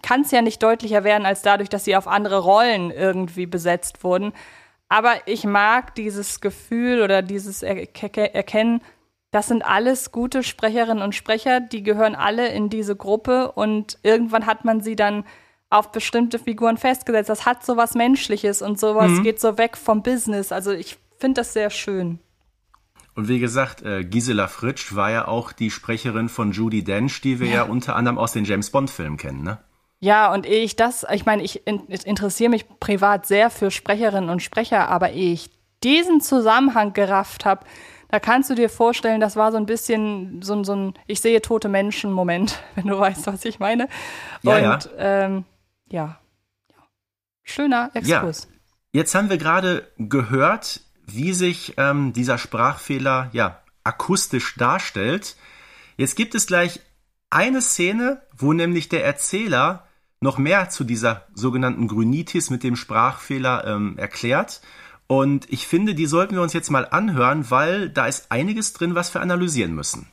[0.00, 4.02] kann es ja nicht deutlicher werden als dadurch, dass sie auf andere Rollen irgendwie besetzt
[4.02, 4.32] wurden.
[4.94, 8.80] Aber ich mag dieses Gefühl oder dieses Erkennen,
[9.32, 14.46] das sind alles gute Sprecherinnen und Sprecher, die gehören alle in diese Gruppe und irgendwann
[14.46, 15.24] hat man sie dann
[15.68, 17.28] auf bestimmte Figuren festgesetzt.
[17.28, 19.24] Das hat so was Menschliches und sowas mhm.
[19.24, 20.52] geht so weg vom Business.
[20.52, 22.20] Also ich finde das sehr schön.
[23.16, 27.40] Und wie gesagt, äh, Gisela Fritsch war ja auch die Sprecherin von Judy Dench, die
[27.40, 29.58] wir ja, ja unter anderem aus den James Bond-Filmen kennen, ne?
[30.00, 34.42] Ja, und ehe ich das, ich meine, ich interessiere mich privat sehr für Sprecherinnen und
[34.42, 35.50] Sprecher, aber ehe ich
[35.82, 37.64] diesen Zusammenhang gerafft habe,
[38.08, 41.42] da kannst du dir vorstellen, das war so ein bisschen so, so ein Ich sehe
[41.42, 43.88] tote Menschen-Moment, wenn du weißt, was ich meine.
[44.42, 44.78] Ja, und ja.
[44.98, 45.44] Ähm,
[45.90, 46.20] ja.
[47.42, 48.44] Schöner Exkurs.
[48.44, 48.58] Ja.
[48.92, 55.36] Jetzt haben wir gerade gehört, wie sich ähm, dieser Sprachfehler ja akustisch darstellt.
[55.96, 56.80] Jetzt gibt es gleich
[57.30, 59.86] eine Szene, wo nämlich der Erzähler
[60.20, 64.62] noch mehr zu dieser sogenannten Grünitis mit dem Sprachfehler ähm, erklärt.
[65.06, 68.94] Und ich finde, die sollten wir uns jetzt mal anhören, weil da ist einiges drin,
[68.94, 70.06] was wir analysieren müssen.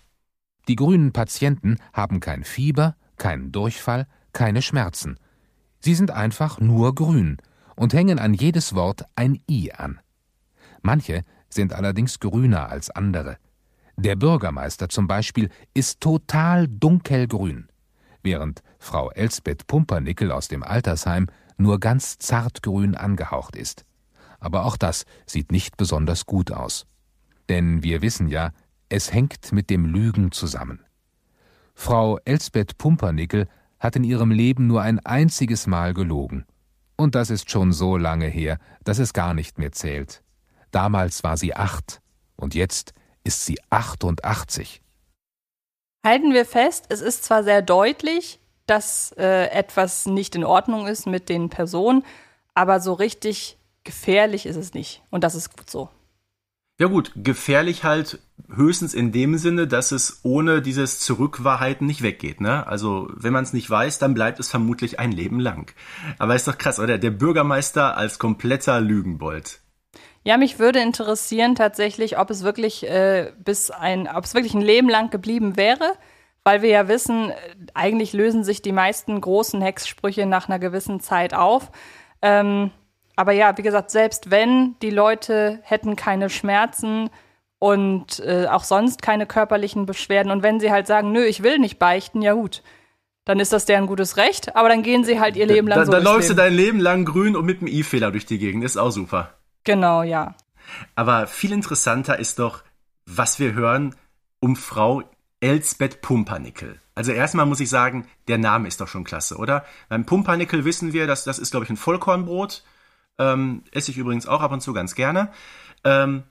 [0.67, 5.17] Die grünen Patienten haben kein Fieber, keinen Durchfall, keine Schmerzen.
[5.79, 7.37] Sie sind einfach nur grün
[7.75, 9.99] und hängen an jedes Wort ein I an.
[10.81, 13.37] Manche sind allerdings grüner als andere.
[14.03, 17.67] Der Bürgermeister zum Beispiel ist total dunkelgrün,
[18.23, 21.27] während Frau Elsbeth Pumpernickel aus dem Altersheim
[21.57, 23.85] nur ganz zartgrün angehaucht ist.
[24.39, 26.87] Aber auch das sieht nicht besonders gut aus.
[27.47, 28.53] Denn wir wissen ja,
[28.89, 30.79] es hängt mit dem Lügen zusammen.
[31.75, 33.47] Frau Elsbeth Pumpernickel
[33.79, 36.45] hat in ihrem Leben nur ein einziges Mal gelogen.
[36.95, 40.23] Und das ist schon so lange her, dass es gar nicht mehr zählt.
[40.71, 42.01] Damals war sie acht
[42.35, 44.81] und jetzt ist sie 88.
[46.03, 51.05] Halten wir fest, es ist zwar sehr deutlich, dass äh, etwas nicht in Ordnung ist
[51.05, 52.03] mit den Personen,
[52.53, 55.03] aber so richtig gefährlich ist es nicht.
[55.09, 55.89] Und das ist gut so.
[56.79, 58.19] Ja gut, gefährlich halt
[58.49, 62.41] höchstens in dem Sinne, dass es ohne dieses Zurückwahrheiten nicht weggeht.
[62.41, 62.65] Ne?
[62.65, 65.71] Also wenn man es nicht weiß, dann bleibt es vermutlich ein Leben lang.
[66.17, 66.97] Aber ist doch krass, oder?
[66.97, 69.60] Der Bürgermeister als kompletter Lügenbold.
[70.23, 74.61] Ja, mich würde interessieren tatsächlich, ob es wirklich äh, bis ein, ob es wirklich ein
[74.61, 75.93] Leben lang geblieben wäre,
[76.43, 77.31] weil wir ja wissen,
[77.73, 81.71] eigentlich lösen sich die meisten großen Hexsprüche nach einer gewissen Zeit auf.
[82.21, 82.69] Ähm,
[83.15, 87.09] aber ja, wie gesagt, selbst wenn die Leute hätten keine Schmerzen
[87.57, 91.57] und äh, auch sonst keine körperlichen Beschwerden und wenn sie halt sagen, nö, ich will
[91.57, 92.61] nicht beichten, ja gut,
[93.25, 95.85] dann ist das deren gutes Recht, aber dann gehen sie halt ihr Leben lang da,
[95.85, 95.91] so.
[95.91, 96.37] Dann läufst Leben.
[96.37, 99.40] du dein Leben lang grün und mit einem I-Fehler durch die Gegend, ist auch super.
[99.63, 100.35] Genau, ja.
[100.95, 102.63] Aber viel interessanter ist doch,
[103.05, 103.95] was wir hören
[104.39, 105.03] um Frau
[105.39, 106.79] Elsbeth Pumpernickel.
[106.95, 109.65] Also erstmal muss ich sagen, der Name ist doch schon klasse, oder?
[109.89, 112.63] Beim Pumpernickel wissen wir, dass das ist, glaube ich, ein Vollkornbrot.
[113.17, 115.31] Ähm, esse ich übrigens auch ab und zu ganz gerne.
[115.83, 116.23] Ähm,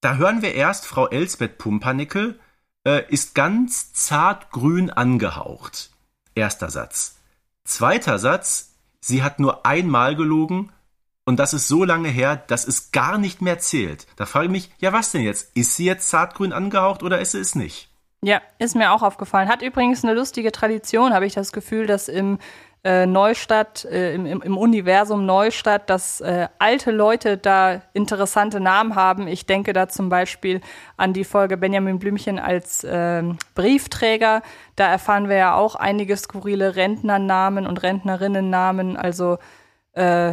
[0.00, 2.38] da hören wir erst, Frau Elsbeth Pumpernickel
[2.84, 5.90] äh, ist ganz zart grün angehaucht.
[6.34, 7.18] Erster Satz.
[7.64, 10.72] Zweiter Satz, sie hat nur einmal gelogen
[11.28, 14.06] und das ist so lange her, dass es gar nicht mehr zählt.
[14.16, 15.54] Da frage ich mich, ja was denn jetzt?
[15.54, 17.90] Ist sie jetzt zartgrün angehaucht oder ist sie es nicht?
[18.22, 19.50] Ja, ist mir auch aufgefallen.
[19.50, 22.38] Hat übrigens eine lustige Tradition, habe ich das Gefühl, dass im
[22.82, 29.28] äh, Neustadt, äh, im, im, Universum Neustadt, dass äh, alte Leute da interessante Namen haben.
[29.28, 30.62] Ich denke da zum Beispiel
[30.96, 34.40] an die Folge Benjamin Blümchen als ähm, Briefträger.
[34.76, 38.96] Da erfahren wir ja auch einige skurrile Rentnernamen und Rentnerinnennamen.
[38.96, 39.36] Also
[39.92, 40.32] äh,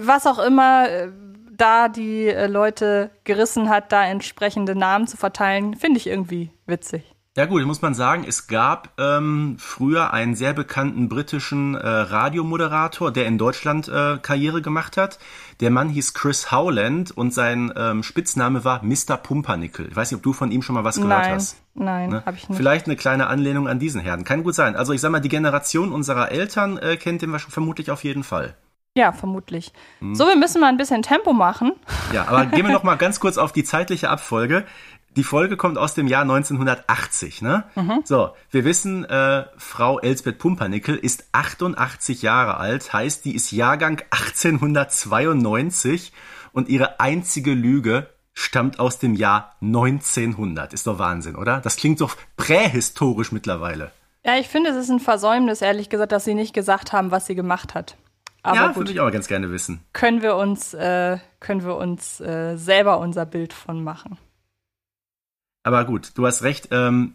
[0.00, 1.08] was auch immer äh,
[1.58, 7.04] da die äh, Leute gerissen hat, da entsprechende Namen zu verteilen, finde ich irgendwie witzig.
[7.38, 13.12] Ja gut, muss man sagen, es gab ähm, früher einen sehr bekannten britischen äh, Radiomoderator,
[13.12, 15.20] der in Deutschland äh, Karriere gemacht hat.
[15.60, 19.16] Der Mann hieß Chris Howland und sein ähm, Spitzname war Mr.
[19.16, 19.86] Pumpernickel.
[19.88, 21.62] Ich weiß nicht, ob du von ihm schon mal was gehört nein, hast.
[21.74, 22.22] Nein, ne?
[22.26, 22.56] habe ich nicht.
[22.56, 24.24] Vielleicht eine kleine Anlehnung an diesen Herrn.
[24.24, 24.74] Kann gut sein.
[24.74, 28.56] Also ich sag mal, die Generation unserer Eltern äh, kennt den vermutlich auf jeden Fall.
[28.98, 29.72] Ja, vermutlich.
[30.00, 30.16] Hm.
[30.16, 31.72] So, wir müssen mal ein bisschen Tempo machen.
[32.12, 34.64] Ja, aber gehen wir noch mal ganz kurz auf die zeitliche Abfolge.
[35.14, 37.64] Die Folge kommt aus dem Jahr 1980, ne?
[37.74, 38.00] Mhm.
[38.04, 44.00] So, wir wissen, äh, Frau Elsbeth Pumpernickel ist 88 Jahre alt, heißt, die ist Jahrgang
[44.10, 46.12] 1892
[46.52, 50.72] und ihre einzige Lüge stammt aus dem Jahr 1900.
[50.72, 51.60] Ist doch Wahnsinn, oder?
[51.60, 53.90] Das klingt doch prähistorisch mittlerweile.
[54.24, 57.26] Ja, ich finde, es ist ein Versäumnis, ehrlich gesagt, dass sie nicht gesagt haben, was
[57.26, 57.96] sie gemacht hat.
[58.42, 59.80] Aber ja, würde ich auch ganz gerne wissen.
[59.92, 64.16] Können wir uns, äh, können wir uns äh, selber unser Bild von machen.
[65.64, 66.68] Aber gut, du hast recht.
[66.70, 67.14] Ähm,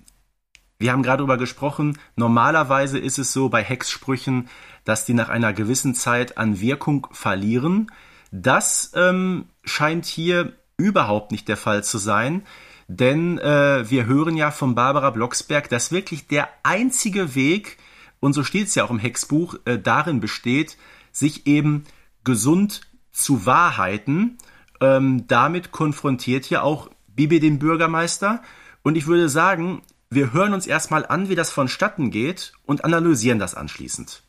[0.78, 1.98] wir haben gerade darüber gesprochen.
[2.16, 4.50] Normalerweise ist es so bei Hexsprüchen,
[4.84, 7.90] dass die nach einer gewissen Zeit an Wirkung verlieren.
[8.32, 12.44] Das ähm, scheint hier überhaupt nicht der Fall zu sein.
[12.88, 17.78] Denn äh, wir hören ja von Barbara Blocksberg, dass wirklich der einzige Weg,
[18.20, 20.78] und so steht es ja auch im Hexbuch, äh, darin besteht,
[21.14, 21.86] sich eben
[22.26, 22.82] gesund
[23.14, 24.38] zu wahrheiten.
[24.82, 28.42] Ähm, damit konfrontiert ja auch Bibi den Bürgermeister.
[28.82, 33.40] Und ich würde sagen, wir hören uns erstmal an, wie das vonstatten geht und analysieren
[33.40, 34.24] das anschließend.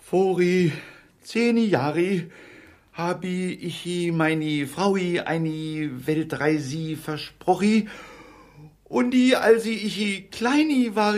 [0.00, 0.72] Vori
[1.22, 2.30] zehn Jahre
[2.92, 7.88] habe ich meine Frau eine Weltreise versprochen.
[8.84, 11.14] Und die, als ich kleini war,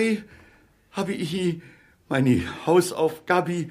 [0.91, 1.62] habe ich
[2.09, 3.68] meine Hausaufgabe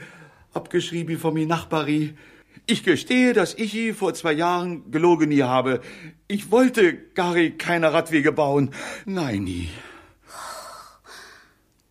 [0.53, 2.17] abgeschrieben von mir Nachbarin.
[2.65, 5.81] Ich gestehe, dass ich vor zwei Jahren gelogen habe.
[6.27, 8.73] Ich wollte gar keine Radwege bauen.
[9.05, 9.69] Nein, nie.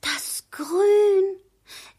[0.00, 1.38] Das Grün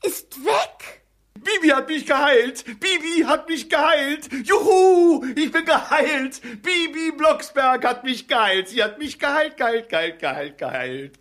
[0.03, 1.03] ist weg.
[1.34, 2.66] Bibi hat mich geheilt.
[2.66, 4.30] Bibi hat mich geheilt.
[4.43, 6.41] Juhu, ich bin geheilt.
[6.62, 8.70] Bibi Blocksberg hat mich geheilt.
[8.70, 11.20] Sie hat mich geheilt, geheilt, geheilt, geheilt, geheilt.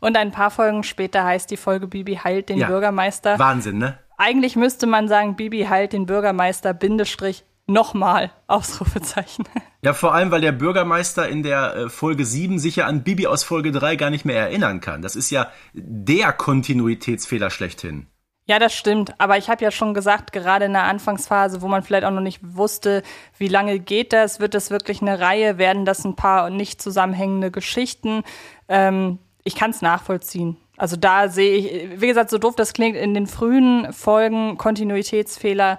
[0.00, 2.66] Und ein paar Folgen später heißt die Folge Bibi heilt den ja.
[2.68, 3.38] Bürgermeister.
[3.38, 3.98] Wahnsinn, ne?
[4.18, 9.44] Eigentlich müsste man sagen, Bibi heilt den Bürgermeister, Bindestrich, nochmal, Ausrufezeichen.
[9.82, 13.26] Ja, vor allem, weil der Bürgermeister in der äh, Folge 7 sich ja an Bibi
[13.26, 15.02] aus Folge 3 gar nicht mehr erinnern kann.
[15.02, 18.06] Das ist ja der Kontinuitätsfehler schlechthin.
[18.48, 19.14] Ja, das stimmt.
[19.18, 22.20] Aber ich habe ja schon gesagt, gerade in der Anfangsphase, wo man vielleicht auch noch
[22.20, 23.02] nicht wusste,
[23.38, 27.50] wie lange geht das, wird das wirklich eine Reihe, werden das ein paar nicht zusammenhängende
[27.50, 28.22] Geschichten.
[28.68, 30.56] Ähm, ich kann es nachvollziehen.
[30.76, 35.78] Also da sehe ich, wie gesagt, so doof das klingt, in den frühen Folgen Kontinuitätsfehler,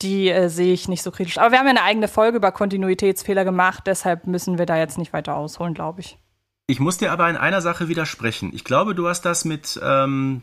[0.00, 1.38] die äh, sehe ich nicht so kritisch.
[1.38, 4.98] Aber wir haben ja eine eigene Folge über Kontinuitätsfehler gemacht, deshalb müssen wir da jetzt
[4.98, 6.18] nicht weiter ausholen, glaube ich.
[6.66, 8.50] Ich muss dir aber in einer Sache widersprechen.
[8.54, 10.42] Ich glaube, du hast das mit ähm,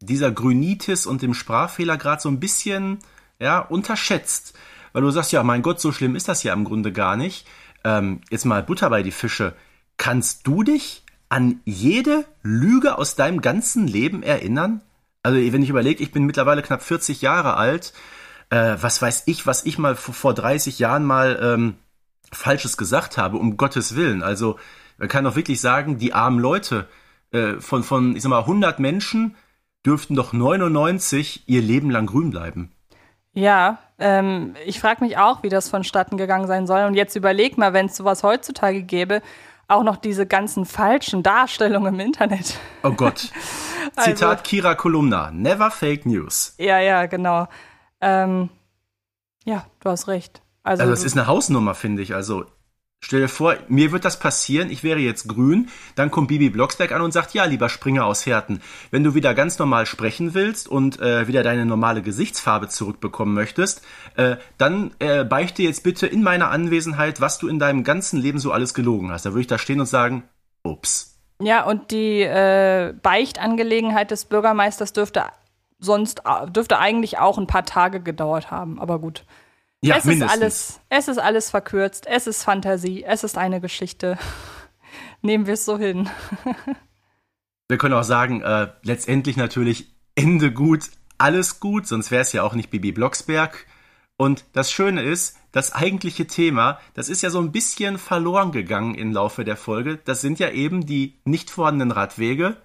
[0.00, 2.98] dieser Grünitis und dem Sprachfehler gerade so ein bisschen
[3.40, 4.54] ja, unterschätzt.
[4.92, 7.46] Weil du sagst, ja, mein Gott, so schlimm ist das ja im Grunde gar nicht.
[7.82, 9.54] Ähm, jetzt mal Butter bei die Fische.
[9.96, 14.82] Kannst du dich an jede Lüge aus deinem ganzen Leben erinnern?
[15.22, 17.94] Also, wenn ich überlege, ich bin mittlerweile knapp 40 Jahre alt.
[18.50, 21.74] Äh, was weiß ich, was ich mal vor 30 Jahren mal ähm,
[22.32, 24.22] Falsches gesagt habe, um Gottes Willen.
[24.22, 24.58] Also,
[24.98, 26.86] man kann doch wirklich sagen, die armen Leute
[27.32, 29.36] äh, von, von, ich sag mal, 100 Menschen
[29.86, 32.72] dürften doch 99 ihr Leben lang grün bleiben.
[33.32, 36.84] Ja, ähm, ich frage mich auch, wie das vonstatten gegangen sein soll.
[36.84, 39.22] Und jetzt überleg mal, wenn es sowas heutzutage gäbe,
[39.70, 42.58] auch noch diese ganzen falschen Darstellungen im Internet.
[42.82, 43.30] Oh Gott.
[43.96, 45.30] also, Zitat Kira Kolumna.
[45.30, 46.54] Never fake news.
[46.58, 47.48] Ja, ja, genau.
[48.00, 48.50] Ähm,
[49.44, 50.42] ja, du hast recht.
[50.62, 52.14] Also, also das ist eine Hausnummer, finde ich.
[52.14, 52.44] Also
[53.02, 56.92] Stell dir vor, mir wird das passieren, ich wäre jetzt grün, dann kommt Bibi Blocksberg
[56.92, 60.68] an und sagt, ja, lieber Springer aus Herten, wenn du wieder ganz normal sprechen willst
[60.68, 63.82] und äh, wieder deine normale Gesichtsfarbe zurückbekommen möchtest,
[64.16, 68.38] äh, dann äh, beichte jetzt bitte in meiner Anwesenheit, was du in deinem ganzen Leben
[68.38, 69.24] so alles gelogen hast.
[69.24, 70.24] Da würde ich da stehen und sagen,
[70.62, 71.18] ups.
[71.42, 75.24] Ja, und die äh, Beichtangelegenheit des Bürgermeisters dürfte
[75.78, 79.24] sonst dürfte eigentlich auch ein paar Tage gedauert haben, aber gut.
[79.82, 80.36] Ja, es mindestens.
[80.36, 84.18] ist alles, es ist alles verkürzt, es ist Fantasie, es ist eine Geschichte.
[85.22, 86.08] Nehmen wir es so hin.
[87.68, 92.42] wir können auch sagen, äh, letztendlich natürlich Ende gut, alles gut, sonst wäre es ja
[92.42, 93.66] auch nicht Bibi Blocksberg.
[94.16, 98.94] Und das Schöne ist, das eigentliche Thema, das ist ja so ein bisschen verloren gegangen
[98.94, 99.98] im Laufe der Folge.
[100.04, 102.56] Das sind ja eben die nicht vorhandenen Radwege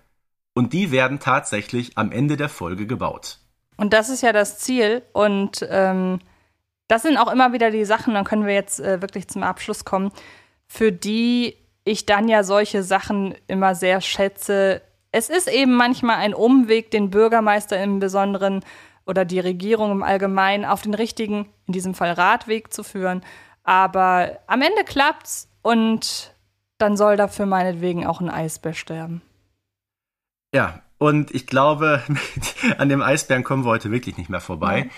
[0.53, 3.39] und die werden tatsächlich am Ende der Folge gebaut.
[3.77, 6.19] Und das ist ja das Ziel und ähm,
[6.87, 9.85] das sind auch immer wieder die Sachen, dann können wir jetzt äh, wirklich zum Abschluss
[9.85, 10.11] kommen,
[10.67, 14.81] für die ich dann ja solche Sachen immer sehr schätze.
[15.11, 18.63] Es ist eben manchmal ein Umweg, den Bürgermeister im Besonderen
[19.05, 23.23] oder die Regierung im Allgemeinen auf den richtigen, in diesem Fall Radweg zu führen.
[23.63, 26.33] Aber am Ende klappt's und
[26.77, 29.21] dann soll dafür meinetwegen auch ein Eisbär sterben.
[30.53, 32.03] Ja, Und ich glaube,
[32.77, 34.89] an dem Eisbären kommen wir heute wirklich nicht mehr vorbei.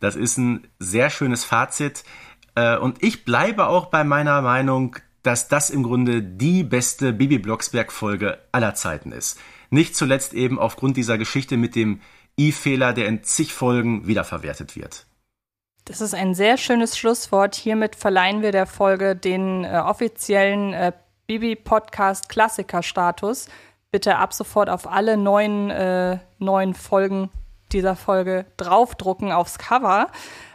[0.00, 2.04] Das ist ein sehr schönes Fazit.
[2.54, 7.38] Äh, und ich bleibe auch bei meiner Meinung, dass das im Grunde die beste Bibi
[7.38, 9.38] Blocksberg-Folge aller Zeiten ist.
[9.70, 12.00] Nicht zuletzt eben aufgrund dieser Geschichte mit dem
[12.38, 15.06] I-Fehler, der in zig Folgen wiederverwertet wird.
[15.84, 17.54] Das ist ein sehr schönes Schlusswort.
[17.54, 20.92] Hiermit verleihen wir der Folge den äh, offiziellen äh,
[21.26, 23.48] Bibi-Podcast Klassiker-Status.
[23.90, 27.30] Bitte ab sofort auf alle neuen, äh, neuen Folgen
[27.72, 30.08] dieser Folge draufdrucken aufs Cover.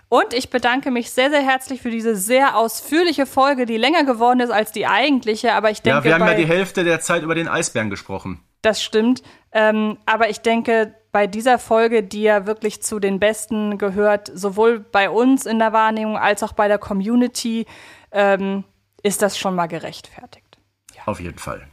[0.09, 4.41] Und ich bedanke mich sehr, sehr herzlich für diese sehr ausführliche Folge, die länger geworden
[4.41, 5.53] ist als die eigentliche.
[5.53, 8.43] Aber ich denke, ja, wir haben ja die Hälfte der Zeit über den Eisbären gesprochen.
[8.61, 9.23] Das stimmt.
[9.53, 14.79] Ähm, aber ich denke, bei dieser Folge, die ja wirklich zu den besten gehört, sowohl
[14.79, 17.65] bei uns in der Wahrnehmung als auch bei der Community,
[18.11, 18.63] ähm,
[19.03, 20.57] ist das schon mal gerechtfertigt.
[20.93, 21.03] Ja.
[21.05, 21.67] Auf jeden Fall.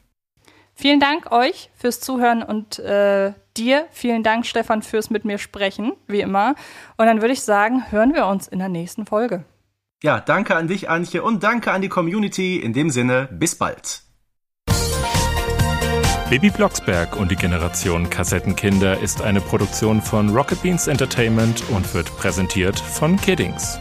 [0.75, 5.93] Vielen Dank euch fürs Zuhören und äh, dir vielen Dank, Stefan, fürs mit mir sprechen,
[6.07, 6.55] wie immer.
[6.97, 9.45] Und dann würde ich sagen, hören wir uns in der nächsten Folge.
[10.03, 12.57] Ja, danke an dich, Antje, und danke an die Community.
[12.57, 14.03] In dem Sinne, bis bald.
[16.31, 22.15] Baby Blocksberg und die Generation Kassettenkinder ist eine Produktion von Rocket Beans Entertainment und wird
[22.19, 23.79] präsentiert von Kiddings.